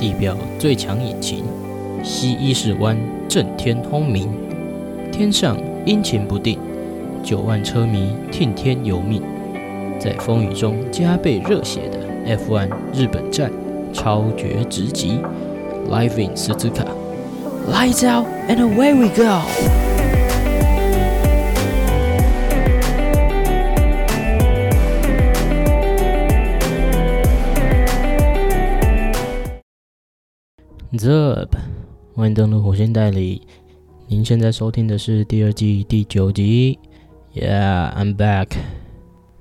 [0.00, 1.44] 地表最强引擎，
[2.02, 2.96] 西伊势湾
[3.28, 4.30] 震天轰鸣，
[5.12, 6.58] 天上阴晴不定，
[7.22, 9.22] 九万车迷听天由命，
[10.00, 11.98] 在风雨中加倍热血的
[12.34, 13.52] F1 日本站
[13.92, 15.18] 超绝直击
[15.90, 19.89] ，Live in Suzuka，Lights out and away we go。
[30.93, 31.49] Zup，
[32.13, 33.41] 欢迎登录火星代理。
[34.07, 36.79] 您现在收听的是第二季第九集。
[37.33, 38.47] Yeah，I'm back。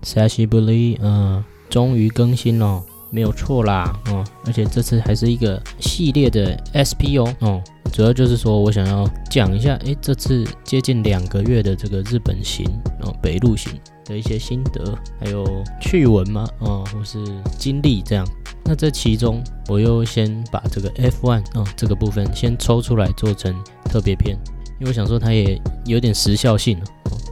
[0.02, 12.66] 久しぶり，嗯，终于更新了，没有错啦，哦，而且这次还是一个系列的 SP 哦，哦，主要就是说我想要讲一下，诶，这次接近两个月的这个日本行，
[13.02, 13.72] 哦，北陆行
[14.09, 17.23] 的一些心得，还有趣闻嘛，哦，或是
[17.57, 18.27] 经历这样。
[18.65, 24.37] 那这其中，我又先把这个 F1 啊这个部分先抽出来做成特别篇，
[24.79, 26.85] 因为我想说它也有点时效性了，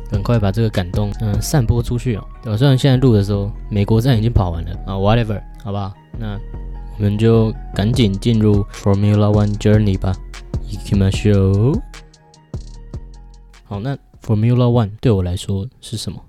[0.10, 2.24] 赶快把这个感动嗯散播出去哦。
[2.42, 5.94] 对虽然现在录的时候美国站已经跑完了啊，whatever，好不好？
[6.18, 6.40] 那
[6.98, 10.16] 我们就赶紧进入 Formula One Journey 吧。
[10.68, 11.80] 一起嘛，show。
[13.64, 16.20] 好，那 Formula One 对我来说是什么？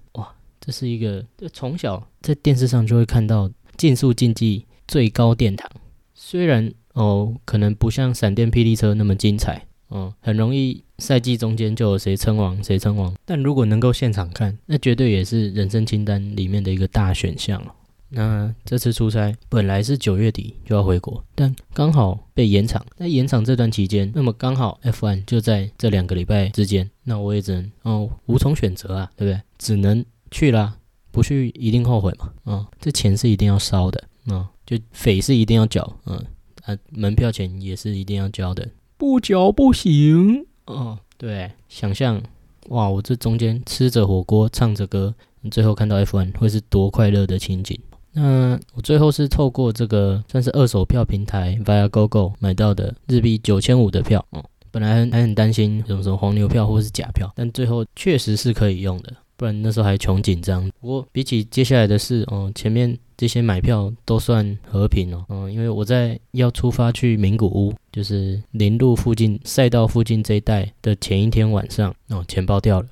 [0.69, 4.67] 这是一个从小在电视上就会看到竞速竞技。
[4.87, 5.71] 最高殿堂，
[6.15, 17.63] 虽然哦，可能不像闪电霹雳车那么精彩，哦，很容易赛季中间就有谁称王谁称王，但如果能够现场看，那绝对也是人生清单里面的一个大选项。
[18.09, 22.83] 那这次出差本来是九月底就要回国，但刚好被延长。
[22.97, 29.43] 在延长这段期间，那么刚好 F1 就在这两个礼拜之间，那我也只能哦无从选择啊，对不对？
[29.59, 30.77] 只能去啦，
[31.11, 34.47] 不去一定后悔嘛，嗯，这钱是一定要烧的，嗯。
[34.67, 36.23] 就匪是一定要缴，嗯，
[36.65, 38.69] 啊，门票钱也是一定要交的，
[38.99, 40.44] 不缴不行。
[40.66, 42.21] 哦，对，想象，
[42.69, 45.15] 哇，我这中间吃着火锅，唱着歌，
[45.50, 47.81] 最后看到 F1 会是多快乐的情景。
[48.12, 59.15] 那我最后是透过这个算是二手票平台 Viagogo 买到的日币九千五的票，哦，本来还很担心什么什么黄牛票或是假票，但最后确实是可以用的。
[59.38, 60.69] 不然那时候还穷紧张。
[60.81, 65.25] 不过比起接下来的事，哦，前面这些买票都算和平哦。
[65.28, 72.88] 嗯，因为我在要出发去名古屋，就是林路附近赛道附近这一带的前一天晚上，哦，钱包掉了，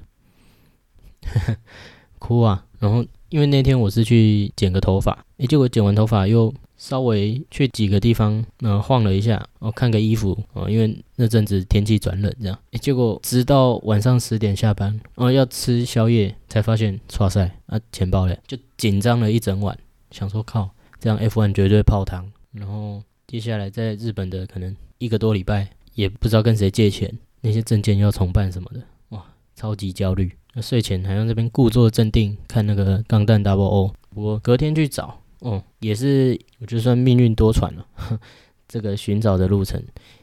[2.20, 2.64] 哭啊！
[2.78, 6.54] 然后因为那天我是去剪个头发，诶，结果剪完头发又。
[6.76, 19.76] 稍微去几个地方，呃，晃了一下，哦，看个衣服，哦，因为那阵子天气转冷，这样，结果直到晚上十点下班，哦，要吃宵夜，才发现，哇塞，啊，钱包嘞，就紧张了一整晚，
[20.10, 20.68] 想说靠，
[21.00, 27.10] 这样 F1 绝对泡汤，然后接下来在日本的可能一个多礼拜，也不知道跟谁借钱，
[27.40, 35.22] 那些证件要重办什么的，哇，超级焦虑，那睡前还用这边故作镇定看那个钢弹 Double O，不过隔天去找。
[35.40, 37.86] 哦，也是，我就算命运多舛了，
[38.66, 39.80] 这个寻找的路程，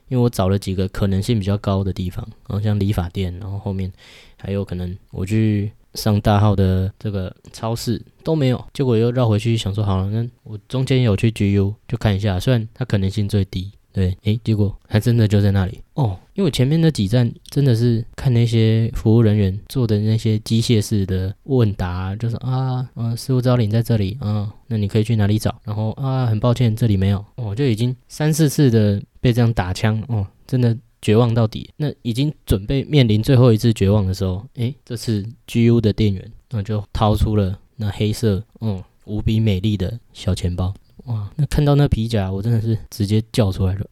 [0.07, 3.91] 因为我找了几个可能性比较高的地方，然后像理发店，然后后面
[4.37, 13.71] 还有可能我去上大号的这个超市都没有，结果又绕回去想说好了，那我中间有去 GU 就看一下，虽然它可能性最低。
[13.93, 16.19] 对，诶，结果还真的就在那里哦。
[16.33, 25.55] 因为前面那几站真的是看那些服务人员做的那些机械式的问答，就是啊，嗯，师傅知道你在这里，嗯，那你可以去哪里找？
[25.63, 27.23] 然后啊，很抱歉，这里没有。
[27.35, 31.69] 哦，就已经三四次的被这样打枪，哦，真的绝望到底。
[31.77, 40.73] 那已经准备面临最后一次绝望的时候，诶，这次 GU 的店员那就掏出了那黑色，嗯，无比美丽的小钱包。
[41.05, 43.85] 哇，那看到那皮夹，我真的是直接叫出来了，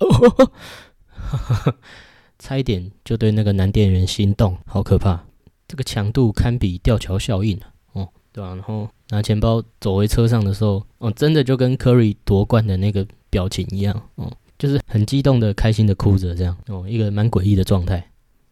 [2.39, 5.25] 差一点就对那个男店员心动，好可怕！
[5.67, 7.59] 这个强度堪比吊桥效应
[7.93, 8.55] 哦，对吧？
[8.55, 18.09] 然后拿钱包走回车上的时候，哦，真的就跟 Curry 夺冠的那个表情一样，哦，就是很激动的、开心的哭着这样，哦，一个蛮诡异的状态，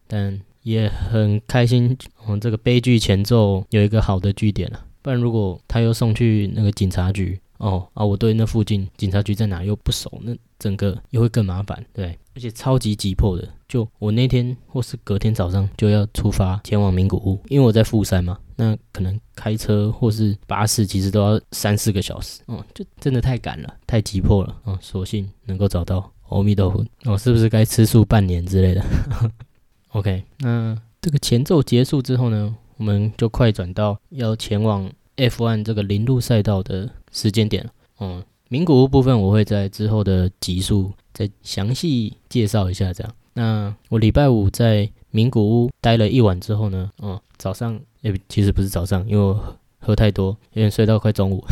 [0.08, 1.98] 但也很开心。
[2.26, 7.40] 哦，这个悲剧前奏有一个好的句点了，不然如果他又送去那个警察局。
[7.60, 28.84] 哦啊，我对那附近警察局在哪又不熟，那整个又会更麻烦，对，而且超级急迫的，就我那天或是隔天早上就要出发前往名古屋，因为我在富山嘛，那可能开车或是巴士其实都要三四个小时，哦，就真的太赶了，太急迫了，哦，所幸能够找到阿弥陀佛，哦，是不是该吃素半年之类的？
[29.92, 34.90] OK，那这个前奏结束之后呢，我们就快转到要前往
[35.20, 36.90] F1 这个零路赛道的。
[37.12, 37.68] 时间点，
[38.00, 42.94] 嗯，名古屋部分我会在之后的集数再详细介绍一下。
[42.94, 51.44] 这样，那我礼拜五在名古屋待了一晚之后呢，哦，早上也其实不是早上，因为我喝太多，有点睡到快中午，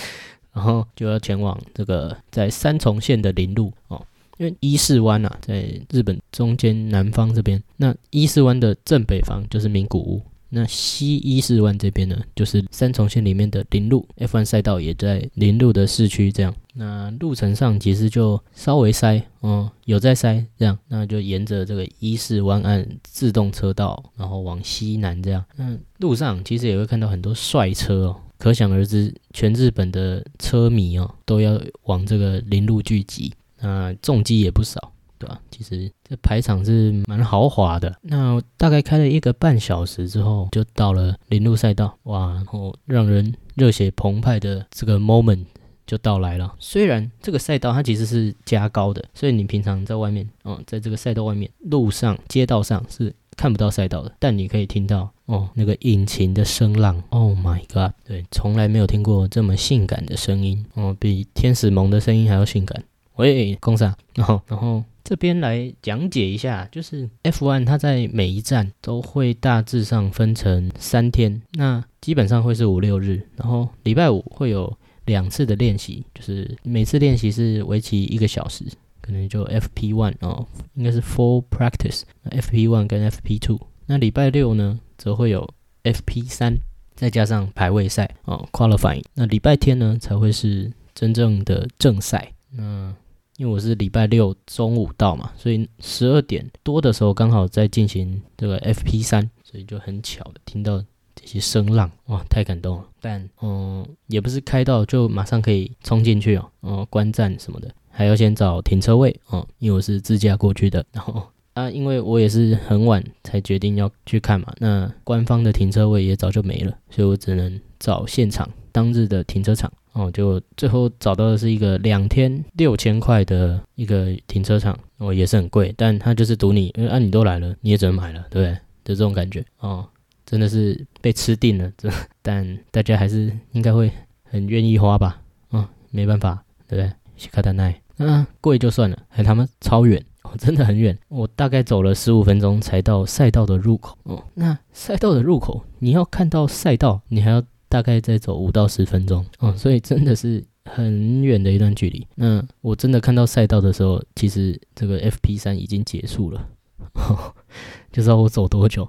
[0.52, 4.04] 然后就要前往这个在三重县的林路哦。
[4.36, 33.32] 因为伊势湾啊，在日本中间南方这边，那伊势湾的正北方就是名古屋，那西伊势湾这边呢，就是三重县里面的林路 F1 赛道也在林路的市区，这样，那路程上其实就稍微塞，哦，有在塞，这样，那就沿着这个伊势湾岸自动车道，然后往西南这样，那路上其实也会看到很多帅车哦，可想而知，全日本的车迷哦，都要往这个林路聚集。
[33.58, 35.40] 那重机也不少，对吧？
[35.50, 37.94] 其实这排场是蛮豪华的。
[38.02, 42.32] 那大概开了一个半小时之后，就到了林路赛道，哇！
[42.34, 45.44] 然后让人热血澎湃的这个 moment
[45.86, 46.54] 就到来了。
[46.58, 57.02] 虽然这个赛道它其实是加高的，所以你平常在外面，哦，在这个赛道外面路上、街道上是看不到赛道的，但你可以听到哦那个引擎的声浪。
[57.10, 57.92] Oh my god！
[58.04, 62.82] 对，从来没有听过这么性感的声音哦，比天使萌的声音还要性感。
[63.16, 78.64] 喂，公司啊，然后，然后这边来讲解一下，就是 F1 它在每一站都会大致上分成三天，那基本上会是五六日，然后礼拜五会有两次的练习，就是每次练习是为期一个小时，
[79.00, 80.44] 可能就 FP1 哦，
[80.74, 85.48] 应该是 Full Practice，FP1 跟 FP2，那礼拜六呢则会有
[85.84, 86.56] FP3，
[86.96, 92.92] 再加上排位赛哦，Qualifying，那礼拜天呢才会是真正的正赛，那。
[93.36, 100.82] 因为我是礼拜六中午到嘛，所以十二点多的时候刚好在进行这个 FP 三，所以就很巧的听到
[101.14, 102.84] 这些声浪，哇，太感动了。
[103.00, 110.84] 但嗯，也不是开到就马上可以冲进去哦，哦，观战什么的，还要先找停车位哦，因为我是自驾过去的。
[110.92, 111.22] 然后
[111.52, 119.70] 啊，因为我也是很晚才决定要去看嘛，那官方的停车位也早就没了，所以我只能找现场当日的停车场。
[119.96, 128.54] 哦，就最后找到的是一个两天六千块的一个停车场，哦，也是很贵，但他就是赌你，因为啊你都来了，你也只能买了，对不对？
[128.84, 129.88] 就这种感觉，哦，
[130.26, 131.90] 真的是被吃定了，这
[132.20, 133.90] 但大家还是应该会
[134.22, 136.92] 很愿意花吧，哦，没办法，对不对？
[137.16, 147.42] 西卡丹奈，啊，贵就算了，还他妈超远，哦，真的很远，我大概走了十五分钟才到赛道的入口，哦，那赛道的入口，你要看到赛道，你还要。
[147.68, 152.06] 大概再走五到十分钟哦，所以真的是很远的一段距离。
[152.14, 156.48] 那我真的看到赛道的时候，其实这个 FP 三已经结束了，
[157.92, 158.88] 就知道我走多久，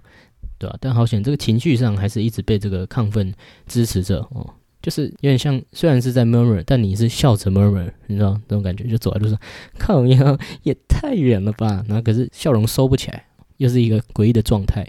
[0.58, 0.78] 对吧？
[0.80, 3.34] 但好险，这个情绪上还是一直被这个亢奋
[3.66, 9.40] 支持着哦，就是有点像，虽然是在 murmur，但你是笑着 murmur，你知道那种感觉，就走在路上，
[9.78, 11.84] 靠呀，也太远了吧？
[11.88, 13.26] 然后可是笑容收不起来，
[13.58, 14.88] 又是一个诡异的状态。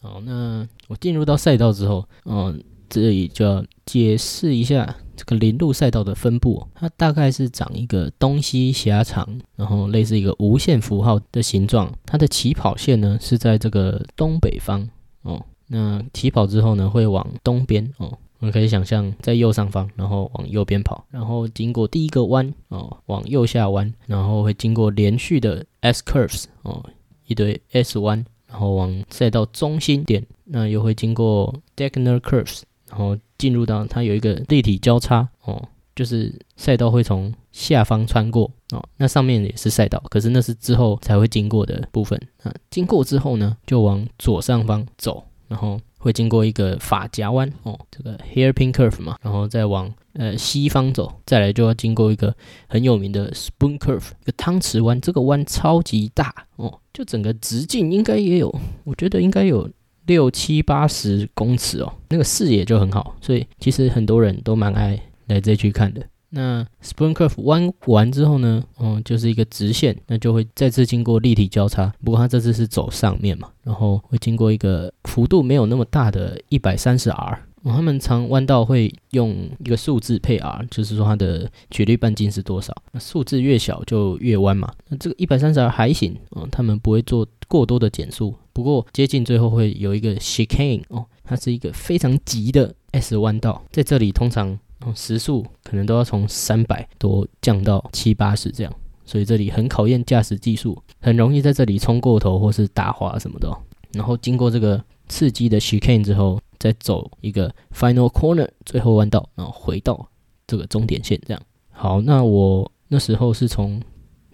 [0.00, 2.62] 好，那我进入到赛道之后，嗯。
[3.00, 11.90] 这里就要解释一下这个林路赛道的分布，它大概是长一个东西狭长，然后类似一个无限符号的形状。
[12.04, 14.86] 它的起跑线呢是在这个东北方
[15.22, 15.42] 哦。
[15.68, 26.84] 那起跑之后呢会往东边哦，我们可以想象在右上方，然后往右边跑，然后经过第一个弯哦，往右下弯，然后会经过连续的 S curves 哦，
[27.26, 32.60] 一堆 S 弯，然后往赛道中心点，那又会经过 Degner curves。
[32.92, 42.52] 然后进入到它有一个立体交叉哦，就是赛道会从下方穿过哦，那上面也是赛道，可是那是之后才会经过的部分啊。
[42.68, 52.36] 经过之后呢，就往左上方走，然后会经过一个发夹弯哦，这个 hairpin curve 嘛，然后再往呃西方走，再来就要经过一个
[52.68, 59.70] 很有名的 spoon curve，一个汤匙弯，这个弯超级大哦，就整个直径应该也有，我觉得应该有。
[60.12, 66.02] 六七八十公尺哦，那个视野就很好，所以其实很多人都蛮爱来这区看的。
[66.28, 77.40] 那 Spring Curve 弯完之后呢，嗯，就是一个直线，那就会再次经过立体交叉，不过它这次是走上面嘛，然后会经过一个幅度没有那么大的一百三十 R。
[77.64, 82.74] 他们常弯道会用一个数字配 R，就是说它的曲率半径是多少。
[82.90, 84.68] 那数字越小就越弯嘛。
[84.88, 88.34] 那这个一百三十 R 还行嗯，他们不会做过多的减速。
[88.52, 94.58] 不过接近最后会有一个 chicane 哦，它是一个非常急的 S 弯道，在这里通常
[94.94, 98.72] 时速可能都要从三百多降到七八十这样，
[99.04, 103.50] 所以这里很考验驾驶技术，很容易在这里冲过头或是打滑什么的。
[103.92, 106.40] 然后经过这个刺激的 chicane 之后。
[106.62, 110.08] 再走一个 final corner 最后弯道，然后回到
[110.46, 111.42] 这个终点线，这样
[111.72, 113.82] 好，那我那时候是从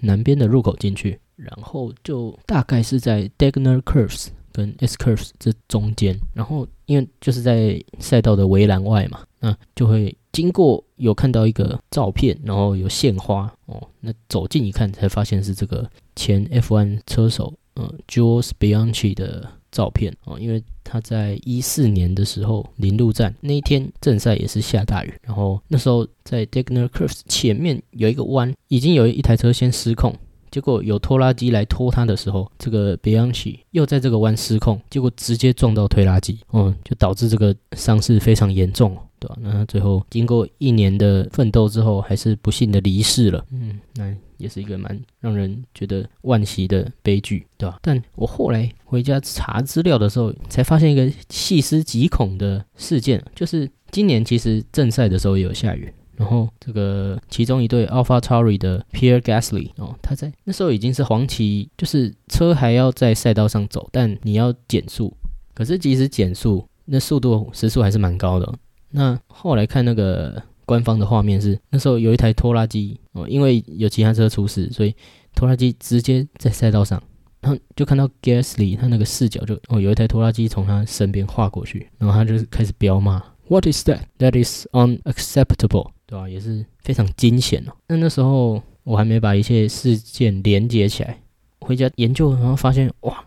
[0.01, 19.53] 南边的入口进去，然后就大概是在 Dagner Curves 跟 S Curves 这中间，然后因为就是在赛道的围栏外嘛，那就会经过有看到一个照片，然后有献花哦，那走近一看才发现是这个前 F1 车手，嗯，Jules Bianchi 的。
[19.71, 30.17] 照片哦，因为他在一四年的时候，零路站那一天正赛也是下大雨，然后那时候在 Dagner Curves 前面有一个弯，已经有一台车先失控，
[30.51, 38.97] 结果有拖拉机来拖他的时候，这个 Bianchi 又在这个弯失控，结果直接撞到推拉机，嗯，就导致这个伤势非常严重。
[39.21, 39.37] 对吧？
[39.41, 43.45] 那他最后经过一年的奋斗之后，还是不幸的离世了。
[43.51, 47.81] 嗯，那也是一个蛮让人觉得惋惜的悲剧，对吧？
[47.83, 65.17] 但我后来回家查资料的时候，才发现一个细思极恐的事件，就是今年其实正赛的时候也有下雨，然后这个其中一对 Alpha Tauri 的 Pierre Gasly 哦，他在那时候已经是黄旗，就是车还要在赛道上走，但你要减速，
[65.55, 68.53] 可是即使减速，那速度时速还是蛮高的。
[68.91, 74.93] 那后来看那个官方的画面是，那时候有一台拖拉机哦，因为有其他车出事，所以
[75.37, 77.01] 拖拉机直接在赛道上，
[77.41, 84.01] 然后就看到 Gasly 他那个视角就哦，有一台拖拉机从他身边划过去，然后他就开始飙骂，What is that?
[84.19, 86.29] That is unacceptable，对吧？
[86.29, 87.73] 也是非常惊险哦。
[87.87, 91.21] 那那时候我还没把一切事件连接起来，
[91.61, 93.25] 回家研究，然后发现哇。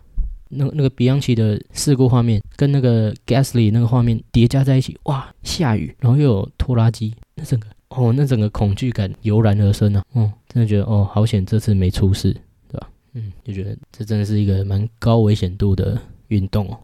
[0.54, 10.04] 那那个 Bianchi 的事故画面跟那个 Gasly 那个画面叠加在一起，哇，下雨，然后又有拖拉机，那整个哦，那整个恐惧感油然而生啊！
[10.12, 12.36] 哦，真的觉得哦，好险这次没出事，
[12.68, 12.90] 对吧？
[13.14, 15.98] 嗯，就觉得这真的是一个蛮高危险度的
[16.28, 16.78] 运动哦。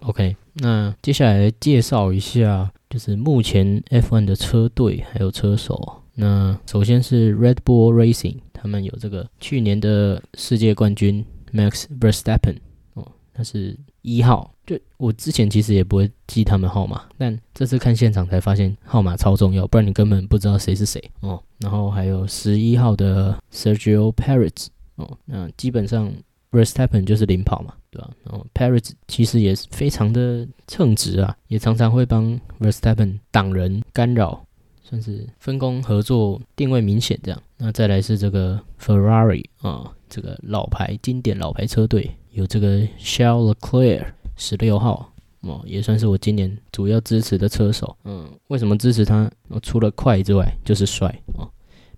[0.00, 6.02] OK，那接下来介绍一下，就是目前 F1 的车队还有车手。
[6.14, 11.24] 那首先是 Red Bull Racing，他们有这个去年的世界冠军。
[11.52, 12.58] Max Verstappen，
[12.94, 14.54] 哦，他是一号。
[14.64, 21.42] 就我之前其实也不会记他们号码，但这次看现场才发现号码超重要，不然你根本不知道谁是谁哦。
[21.58, 26.08] 然后还有十一号的 Sergio Perez，哦，那基本上
[26.52, 28.10] Verstappen 就是领跑嘛，对吧？
[28.24, 34.44] 然后 Perez 其实也是非常的称职啊，也常常会帮 Verstappen 挡人干扰。
[34.82, 37.40] 算是分工合作，定位明显这样。
[37.56, 44.04] 那再来是这个 Ferrari 啊，这个老牌经典老牌车队，有这个 Charles Leclerc
[44.36, 47.96] 十六号哦，也算是我今年主要支持的车手。
[48.02, 49.30] 嗯，为什么支持他？
[49.62, 51.48] 除了快之外，就是帅哦，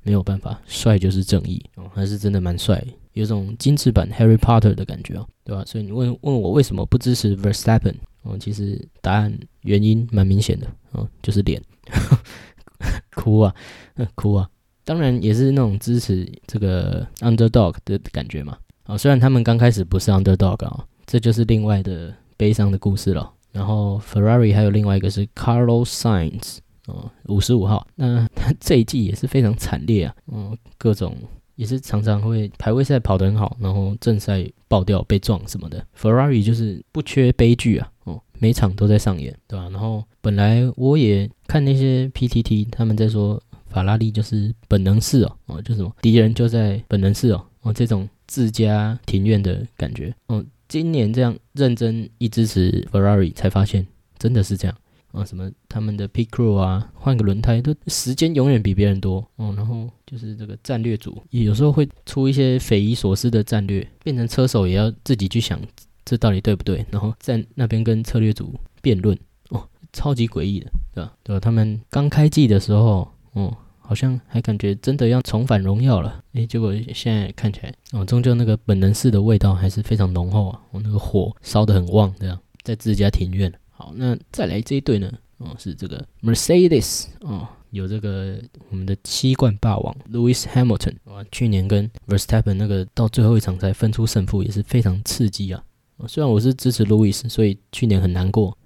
[0.02, 5.64] 没有办法，帅就是正义哦，还是真的蛮帅，有种精致版 Harry Potter 的感觉哦，对吧？
[5.66, 11.60] 所以你问问我为什么不支持 Verstappen 嗯，其实答案原因蛮明显的嗯，就是脸。
[13.14, 13.54] 哭啊，
[14.14, 14.48] 哭啊！
[14.84, 18.56] 当然也是那种支持这个 underdog 的感觉嘛。
[18.84, 23.30] 啊，虽然他们刚开始不是 underdog 啊，这就是另外的悲伤的故事了。
[23.52, 27.86] 然后 Ferrari 还有另外一个是 Carlos Sainz，哦，五十五号。
[27.94, 31.14] 那他 这一季也是非常惨烈啊，嗯，各种
[31.56, 35.84] 也是常常会排位赛跑得很好，然后正赛爆掉被撞什么的。
[35.98, 38.20] Ferrari 就是不缺悲剧啊，哦。
[38.38, 39.68] 每场都在上演，对吧？
[39.70, 50.12] 然后本来我也看那些 PTT，他们在说法拉利就是本能式哦，哦，就什么敌人就在本能式哦，哦，这种自家庭院的感觉。
[50.26, 53.86] 哦，今年这样认真一支持 Ferrari，才发现
[54.18, 54.76] 真的是这样
[55.12, 55.24] 啊！
[55.24, 59.54] 什么他们的 Pit Crew 啊，换个轮胎都时间永远比别人多哦。
[59.56, 65.60] 然后就是这个战略组也有时候会出一些匪夷所思的战略，变成车手也要自己去想。
[66.04, 66.84] 这到底对不对？
[66.90, 69.16] 然后在那边跟策略组辩论
[69.50, 71.12] 哦，超级诡异的，对吧？
[71.22, 71.38] 对吧？
[71.38, 83.52] 他们刚开季的时候，哦，好像还感觉真的要重返荣耀了，诶，结果现在看起来，哦，终究那个本能式的味道还是非常浓厚啊，哦，那个火烧得很旺，这样在自家庭院。
[83.82, 95.60] 好，那再来这一队呢，哦，是这个 Mercedes，哦，有这个我们的七冠霸王 Lewis Hamilton，哇，去年跟 Verstappen 那个到最后一场才分出胜负，也是非常刺激啊。
[96.06, 98.56] 虽然我是支持路易斯，所以去年很难过，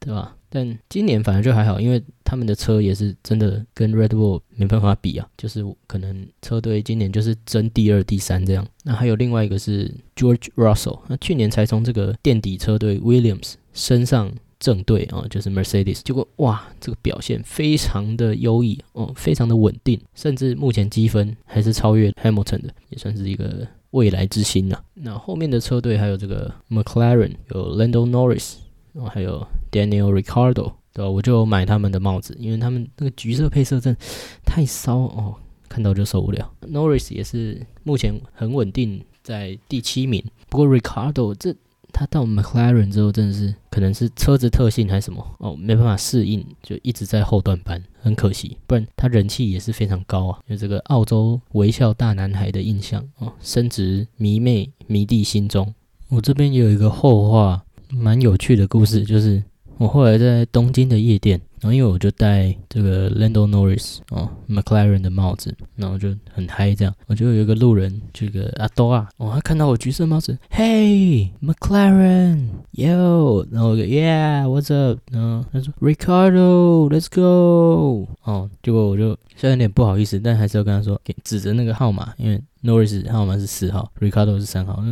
[0.00, 0.34] 对吧？
[0.48, 8.66] 但今年反而就还好，因为他们的车也是真的跟 Red Bull 没办法比啊，就是可能车队今年就是争第二、第三这样。
[8.82, 23.66] 那还有另外一个是 George Russell，那去年才从这个垫底车队 Williams 升上正队啊，就是 Mercedes，结果哇，这个表现非常的优异哦，非常的稳定，甚至目前积分还是超越 Hamilton 的，也算是一个。
[23.92, 28.56] 未来之星呐，那后面的车队还有这个 McLaren，有 Lando Norris，
[28.92, 31.10] 然后还有 Daniel r i c a r d o 对吧？
[31.10, 33.96] 我就买他们的帽子，因为他们那个橘色配色真
[34.44, 35.34] 太骚哦，
[35.70, 36.52] 看到就受不了。
[36.70, 41.56] Norris 也是目前很稳定在第七名，不过 Ricardo 这。
[41.92, 48.56] 他到 McLaren 之后，真的是可能是车子特性还是什么哦，没办法适应，就一直在后段班，很可惜。
[48.66, 55.74] 不然他人气也是非常高啊，有这个澳洲微笑大男孩的印象哦，深植迷妹迷弟心中。
[56.08, 59.42] 我这边也有一个后话，蛮有趣的故事，就是
[59.76, 61.40] 我后来在东京的夜店。
[61.60, 66.94] 然后因为我就戴这个 Lando Norris 哦，McLaren 的帽子，然后就很嗨这样。
[67.06, 74.98] 我就有一个路人，这个阿多啊，哦，他看到我橘色帽子，Hey McLaren，Yo，然后我就 Yeah，What's up？
[75.10, 78.08] 然后他说 Ricardo，Let's go。
[78.22, 84.82] 哦，结果我就虽然有点不好意思，但还是要跟他说，给指着那个号码，因为 Norris 号码是四号，Ricardo 是三号。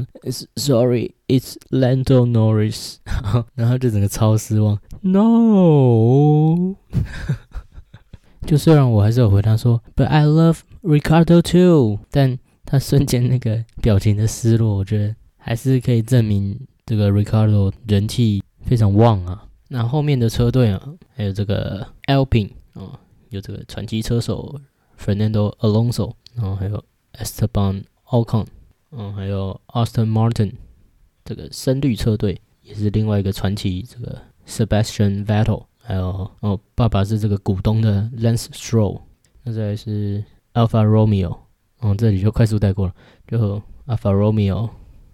[0.57, 2.97] Sorry，it's Lando Norris。
[3.55, 4.79] 然后就整个超失望。
[5.03, 6.56] No，
[8.47, 19.45] 就虽然我还是有回他说，But I love Ricardo too，但他瞬间那个表情的失落，我觉得还是可以证明这个 Ricardo 人气非常旺啊。
[19.69, 20.81] 那后面的车队啊，
[21.17, 22.99] 还有这个 Alpine 啊，
[23.31, 24.61] 有这个传奇车手
[24.99, 26.85] Fernando Alonso，然后还有
[27.15, 28.47] Esteban Ocon，
[28.93, 30.53] 嗯，还有 Austin Martin，
[31.25, 34.23] 这个深绿车队也是另外一个传奇这个。
[34.49, 39.01] Sebastian Vettel，还有哦，爸爸是这个股东的 Lance Stroll，
[39.45, 40.25] 那再来是
[40.55, 41.39] Alpha Romeo，
[41.79, 42.95] 哦，这里就快速带过了，
[43.29, 44.69] 就 Alpha Romeo，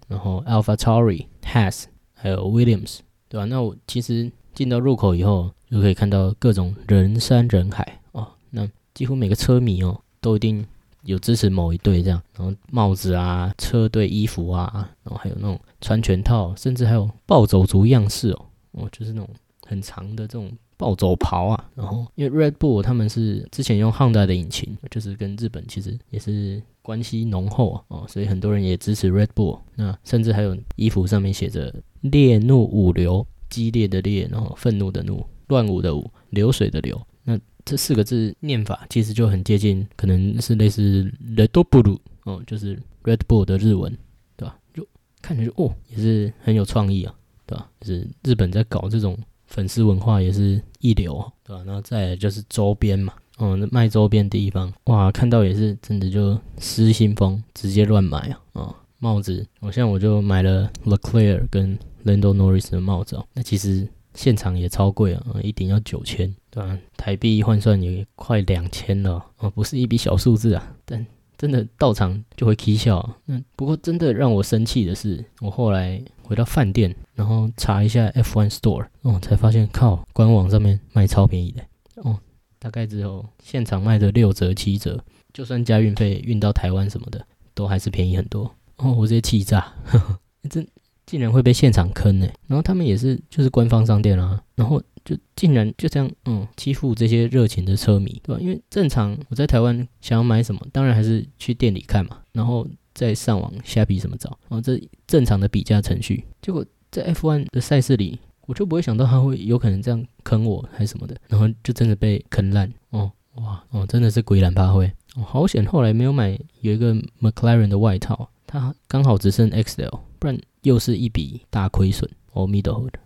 [0.07, 1.83] 然后 Alpha Tauri、Has，
[2.15, 3.45] 还有 Williams，对吧？
[3.45, 10.65] 那我其实进到入口以后，就可以看到各种人山人海哦，那几乎每个车迷哦，都一定
[11.03, 18.45] 有支持某一队这样，然后帽子啊、车队衣服啊，然后还有那种穿全套，甚至还有暴走族样式哦。
[18.71, 19.29] 哦，就是那种
[19.65, 29.59] 很长的这种暴走袍啊，然后因为 Red Bull 他们是之前用 Honda 的引擎，就是跟日本其实也是关系浓厚啊，哦，所以很多人也支持 Red Bull。
[29.75, 36.99] 那甚至还有衣服上面写着“烈怒五流”，激烈的烈，然后愤怒的怒，乱舞的舞，流水的流。
[37.23, 43.95] 那这四个字念法其实就很接近，可能是类似 Red Bull 哦，就是 Red Bull 的日文，
[44.35, 44.57] 对吧？
[44.73, 44.85] 就
[45.21, 47.15] 看起来就哦，也是很有创意啊。
[47.45, 47.69] 对吧？
[47.81, 49.17] 就是日本在搞这种
[49.53, 51.63] 粉丝文化也是一流，对吧？
[51.63, 58.39] 然后再来就是周边嘛，嗯，卖周边地方，哇，看到也是真的就失心疯，直接乱买啊！
[58.53, 66.75] 啊，帽子，我现在我就买了 Leclerc 跟 Lando Norris 的帽子哦，那其实现场也超贵啊，一顶要九千，对吧？
[66.97, 71.05] 台币换算也快两千了，哦，不是一笔小数字啊，但。
[71.35, 81.63] 真的到场就会 k 笑，嗯，不过真的让我生气的是，我后来回到饭店，然后查一下 F1 Store，哦，才发现靠，官网上面卖超便宜的，
[82.01, 82.17] 哦，
[82.57, 88.49] 大概只有现场卖的六折七折，就算加运费运到台湾什么的，都还是便宜很多。
[88.77, 89.73] 哦，我直接气炸，
[90.49, 90.65] 这
[91.05, 92.27] 竟然会被现场坑呢。
[92.47, 94.81] 然后他们也是就是官方商店啊，然后。
[95.05, 98.41] 就竟然就这样，嗯，欺负这些热情的车迷，对吧？
[98.41, 106.25] 因为正常我在台湾想要买什么，当然还是去店里看嘛，然后再上网瞎比什么找，哦，这正常的比价程序。
[106.41, 122.99] 结果在 F1 的赛事里，我就不会想到他会有可能这样坑我还是什么的，然后就真的被坑烂，哦，哇，哦，真的是鬼懒发挥，哦，好险，后来没有买有一个 McLaren 的外套，它刚好只剩 XL，不然又是一笔大亏损，哦，middle 的。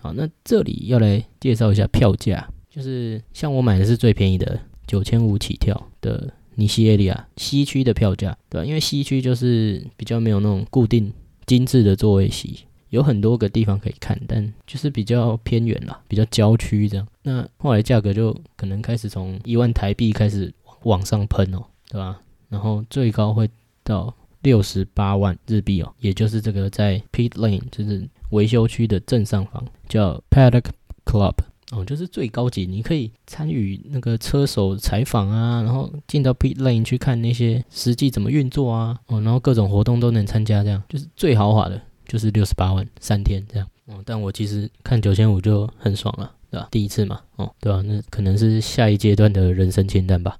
[0.00, 8.64] 好，那这里要来介绍一下票价，就是像我买的是最便宜的九千五起跳的尼西耶利亚西区的票价，对吧？
[8.64, 11.12] 因为西区就是比较没有那种固定
[11.46, 17.06] 精致的座位席，有很多个地方可以看，但就是比较偏远啦，比较郊区这样。
[17.22, 22.20] 那后来价格就可能开始从一万台币开始往上喷哦，对吧？
[22.48, 23.48] 然后最高会
[23.82, 28.08] 到六十八万日币哦，也就是这个在 Pit Lane 就是。
[28.30, 30.64] 维修区的正上方叫 Paddock
[31.04, 31.34] Club
[31.72, 44.02] 哦，就是最高级，你可以参与那个车手采访啊，然后进到 Pit Lane 去看那些实际怎么运作啊，哦，然后各种活动都能参加，这样就是最豪华的，就是六十八万三天这样哦。
[44.04, 46.68] 但我其实看九千五就很爽了，对吧？
[46.70, 47.82] 第一次嘛，哦，对吧？
[47.82, 50.38] 那可能是下一阶段的人生清单吧。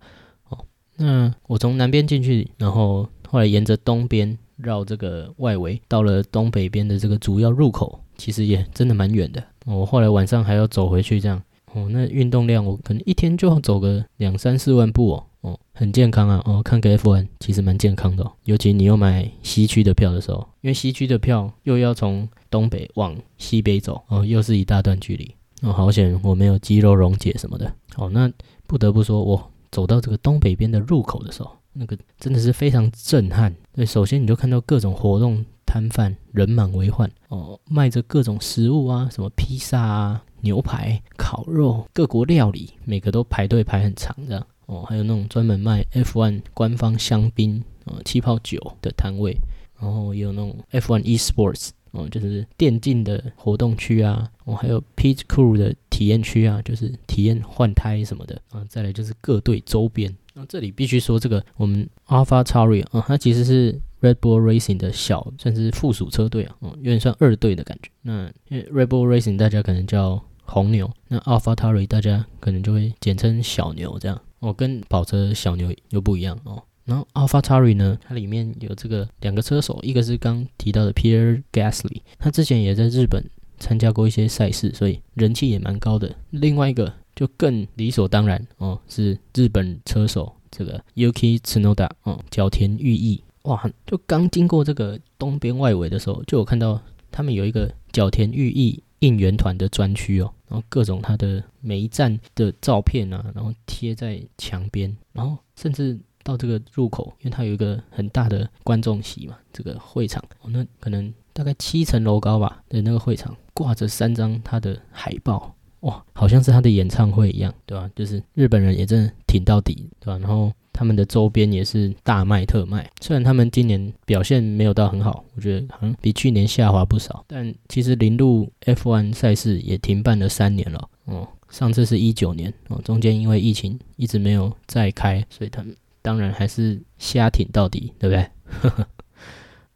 [0.51, 0.59] 哦，
[0.97, 4.37] 那我从南边进去，然后后来沿着东边。
[4.57, 9.43] 绕这个外围，到了东北边的这个主要入口，其实也真的蛮远的。
[9.64, 11.42] 我后来晚上还要走回去，这样。
[11.72, 27.74] 哦，那运动量我可能一天就要走个两三四万步哦，哦，很健康啊，哦，看个 F1 其实蛮健康的，尤其你又买西区的票的时候，因为西区的票又要从东北往西北走，哦，又是一大段距离，哦，好险我没有肌肉溶解什么的。
[27.96, 28.31] 哦，那
[28.68, 33.53] 不得不说，我走到这个东北边的入口的时候，那个真的是非常震撼。
[33.72, 44.46] 对，首先你就看到各种活动摊贩人满为患哦，卖着各种食物啊，什么披萨啊、牛排、烤肉、各国料理，每个都排队排很长这样。
[44.66, 49.37] 哦，还有那种专门卖 F1 官方香槟、呃气泡酒的摊位，
[49.79, 58.64] 然后也有那种 F1 eSports，哦，就是电竞的活动区啊，哦，还有 Pit Crew 的体验区啊，就是体验换胎什么的啊。
[58.66, 67.90] 再来就是各队周边，那这里必须说这个我们 Alpha Tauri 啊，它其实是 Red Bull Racing 的小，算是附属车队啊，哦，有点算二队的感觉。
[68.03, 74.21] 那因为 Red Bull Racing 大家可能叫红牛，那 Alpha Tari 大家可能就会简称小牛这样。
[74.40, 76.62] 哦，跟跑车小牛又不一样哦。
[76.85, 83.25] 然后 Alpha Tari 呢，它里面有这个两个车手，一个是刚提到的 Pierre Gasly，他之前也在日本
[83.59, 86.14] 参加过一些赛事，所以人气也蛮高的。
[86.29, 93.24] 另外一个就更理所当然哦，是日本车手这个 Yuki Tsunoda 哦，角田裕毅。
[93.44, 96.80] 哇，就刚经过这个东边外围的时候，就有看到
[97.11, 100.33] 他们有一个角田裕意应援团的专区哦。
[100.48, 117.90] 然后各种他的每一站的照片啊，然后贴在墙边，然后甚至到这个入口，因为它有一个很大的观众席嘛，这个会场，那可能大概七层楼高吧的那个会场，挂着三张他的海报，哇，好像是他的演唱会一样，对吧？
[117.94, 120.18] 就是日本人也真的挺到底，对吧？
[120.18, 120.50] 然后。
[120.75, 127.25] 他们的周边也是大卖特卖，虽然他们今年表现没有到很好，我觉得好像比去年下滑不少。
[127.29, 138.85] 但其实零路 F1 赛事也停办了三年了，哦，上次是一九年，哦，中间因为疫情一直没有再开，所以他们当然还是瞎挺到底，对不对？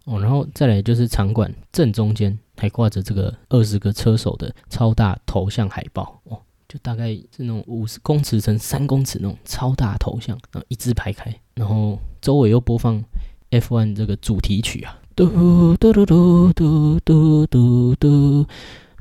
[0.05, 6.41] 哦，然后再来就是场馆正中间还挂着这个二十个车手的超大头像海报，哦。
[6.69, 13.03] 就大概是那种五十公尺乘三公尺那种超大头像，然后一字排开，然后周围又播放
[13.51, 18.45] F1 这个主题曲啊，嘟嘟嘟嘟嘟嘟嘟嘟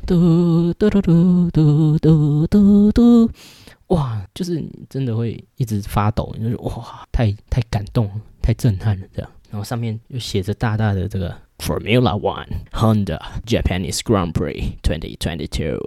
[0.05, 3.29] 嘟嘟嘟嘟嘟嘟嘟，
[3.87, 8.09] 哇，就是真的会一直发抖，就是哇，太太感动，
[8.41, 15.77] 太震撼了这样，然后上面又写着大大的这个 Formula One Honda Japanese Grand Prix 2022。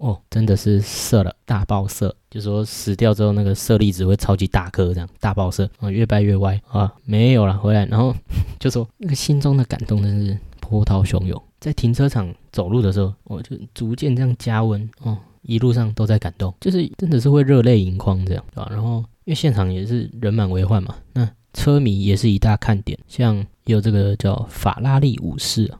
[0.00, 5.68] 哦，真的是射了，大爆射，就说死掉之后那个射粒子会超级大颗，这样大爆射。
[5.78, 6.58] 啊，越掰越歪。
[6.68, 8.14] 啊，没有了，回来，然后
[8.58, 14.88] 就说那个心中的感动真是波涛汹涌，在停车场走路的时候，我就逐渐这样加温。
[15.02, 18.68] 哦，一路上都在感动，就是真的是会热泪盈眶这样，对吧？
[18.70, 25.70] 然后因为现场也是人满为患嘛，那车迷也是一大看点，像有这个叫法拉利武士。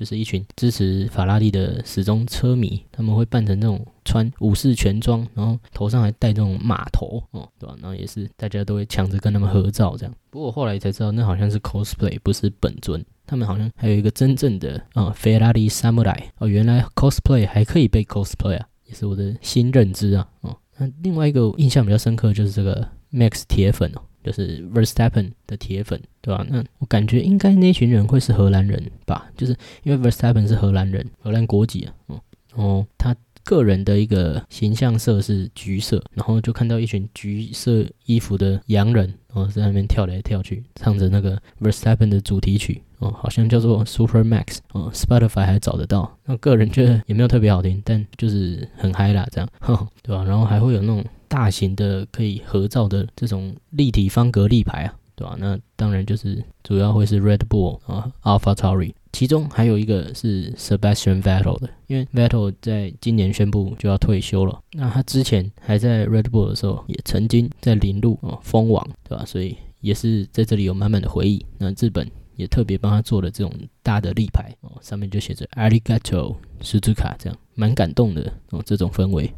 [0.00, 7.76] 就是一群支持法拉利的死忠车迷，他们会扮成那种穿武士全装，然后头上还戴这种马头，哦，对吧？
[7.82, 10.14] 然后也是大家都会抢着跟他们合照这样。
[10.30, 13.04] 不过后来才知道，那好像是 cosplay，不是本尊。
[13.26, 20.26] 他们好像还有一个真正的啊，法拉利 samurai 哦，原来 cosplay 还可以被 cosplay 啊，也是我的新认知啊。
[20.40, 24.00] 哦，那另外一个印象比较深刻就是这个 Max 铁粉哦。
[24.22, 26.44] 就是 Verstappen 的铁粉，对吧？
[26.48, 31.94] 那我感觉应该那群人会是荷兰人吧，就是因为 Verstappen 是荷兰人，荷兰国籍啊。
[32.08, 32.20] 嗯，
[32.54, 46.18] 然后他个人的一个形象色是橘色，然后就看到一群橘色衣服的洋人，哦，在那边跳来跳去，唱着那个 Verstappen 的主题曲，哦，好像叫做 Super Max，哦，Spotify 还找得到。
[46.26, 49.48] 那个人觉得也没有特别好听，但就是很嗨啦，这样，
[50.02, 50.22] 对吧？
[50.24, 51.02] 然后还会有那种。
[51.30, 55.36] 大型的可以合照的这种立体方格立牌啊，对吧？
[55.38, 64.60] 那当然就是主要会是 Red Bull 啊，Alpha Tauri，其中还有一个是 Sebastian Vettel 的，因为 Vettel 在今年宣布就要退休了。
[64.72, 69.24] 那他之前还在 Red Bull 的时候，也曾经在零路哦封王，对吧？
[69.24, 71.46] 所以也是在这里有满满的回忆。
[71.58, 79.32] 那日本也特别帮他做了这种大的立牌哦，上面就写着 Arigato Suzuka，这样蛮感动的哦，这种氛围。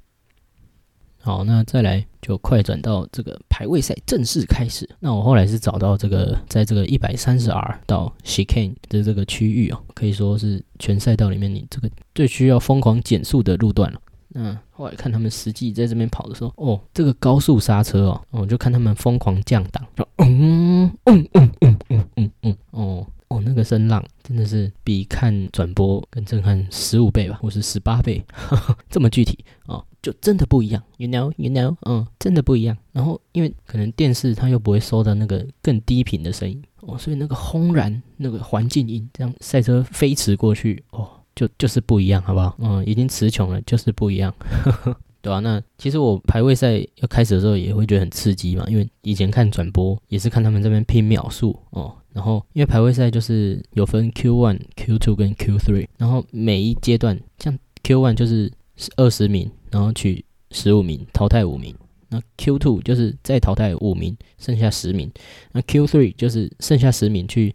[1.22, 4.88] 好，那再来就快转到这个排位赛正式开始。
[4.98, 14.00] 那我后来是找到这个，在这个一百三十 R 到 Chicane 的这个区域啊，可以说是全赛道里面你这个最需要疯狂减速的路段了。
[14.34, 23.06] 那后来看他们实际在这边跑的时候，哦，这个高速刹车哦，我就看他们疯狂降档，就嗯嗯嗯嗯嗯嗯嗯，哦。
[23.32, 28.22] 哦，那个声浪真的是比看转播更震撼十五倍吧，或是十八倍，
[28.90, 30.82] 这么具体哦，就真的不一样。
[30.98, 32.76] You know, you know，嗯，真的不一样。
[32.92, 42.54] 然后因为可能电视它又不会收到那个更低频的声音哦，所以那个轰然那个环境音，这样赛车飞驰过去哦，就就是不一样，好不好？
[42.58, 44.34] 嗯，已经词穷了，就是不一样，
[45.22, 45.38] 对吧？
[45.40, 58.52] 那其实我排位赛要开始的时候也会觉得很刺激嘛，因为以前看转播也是看他们这边拼秒数哦，然后因为排位赛就是有分 Q one、Q two 跟 Q three，然后每一阶段像 Q one 就是
[58.96, 61.74] 二十名，然后取十五名淘汰五名。
[62.08, 65.10] 那 Q two 就是再淘汰五名，剩下十名。
[65.52, 67.54] 那 Q three 就是剩下十名去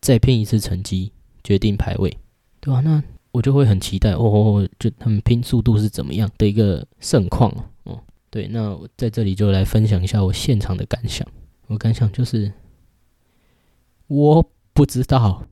[0.00, 1.10] 再拼一次成绩，
[1.42, 2.14] 决定排位，
[2.60, 2.80] 对吧？
[2.80, 7.50] 那我就会很期待哦，就他们拼速度是怎么样的一个盛况
[7.84, 7.98] 哦。
[8.28, 11.26] 对，那我在这里就来分享一下我现场的感想。
[11.66, 12.52] 我感想就是
[14.06, 15.44] 我不知道，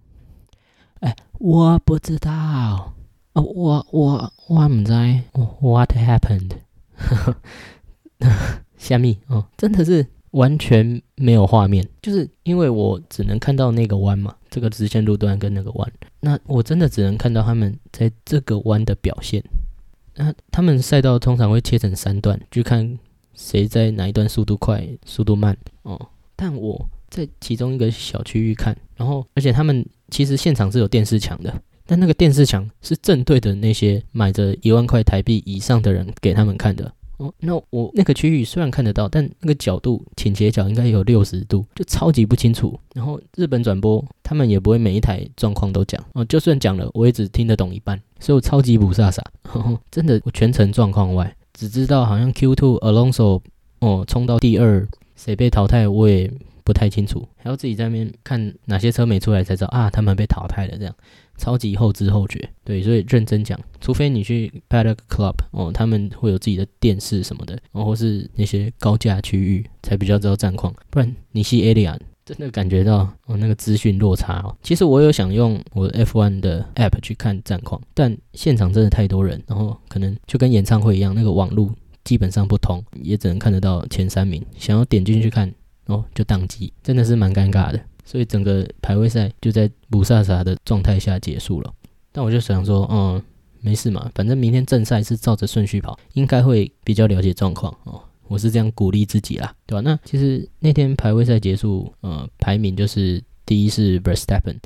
[1.00, 2.94] 哎，我不知道
[3.32, 4.92] 哦，我我我唔知
[5.60, 6.52] what happened。
[8.76, 19.42] 虾米哦，真的是完全没有画面，就是因为我只能看到那个弯嘛，这个直线路段跟那个弯，那我真的只能看到他们在这个弯的表现。
[20.14, 22.98] 那他们赛道通常会切成三段，就看
[23.34, 26.08] 谁在哪一段速度快、速度慢哦。
[26.36, 36.90] 但我在其中一个小区域看，然后而且他们其实现场是有电视墙的，但那个电视墙是正对着那些买着一万块台币以上的人给他们看的。
[37.18, 42.80] 哦，那我那个区域虽然看得到，但那个角度倾斜角应该有六十度，就超级不清楚。
[42.94, 53.40] 然后日本转播他们也不会每一台状况都讲哦，就算讲了，我也只听得懂一半，所以我超级不飒飒，真的我全程状况外，只知道好像 Q Two Alonso
[53.80, 56.32] 哦冲到第二，谁被淘汰我也
[56.64, 60.94] 不太清楚，还要自己在那边看哪些车没出来才知道啊，他们被淘汰了这样。
[61.38, 74.54] 超级后知后觉，对，所以认真讲，除非你去 Paddock Club 哦，他们会有自己的电视什么的，然后或是那些高价区域才比较知道战况，不然你去 a l i a 真的感觉到哦那个资讯落差哦。
[74.62, 81.72] 其实我有想用我 F1 的 App 去看战况，但现场真的太多人，然后可能就跟演唱会一样，那个网路
[82.04, 85.52] 基本上不通，也只能看得到前三名，想要点进去看
[85.86, 87.80] 哦就宕机，真的是蛮尴尬的。
[88.04, 91.72] 所以整个排位赛就在不飒飒的状态下结束了。
[92.10, 93.22] 但我就想说，嗯，
[93.60, 98.02] 没事嘛，反正明天正赛是照着顺序跑，应该会比较了解状况哦。
[98.28, 99.80] 我是这样鼓励自己啦，对吧？
[99.82, 104.56] 那其实那天排位赛结束，呃，排名就是第一是 Verstappen，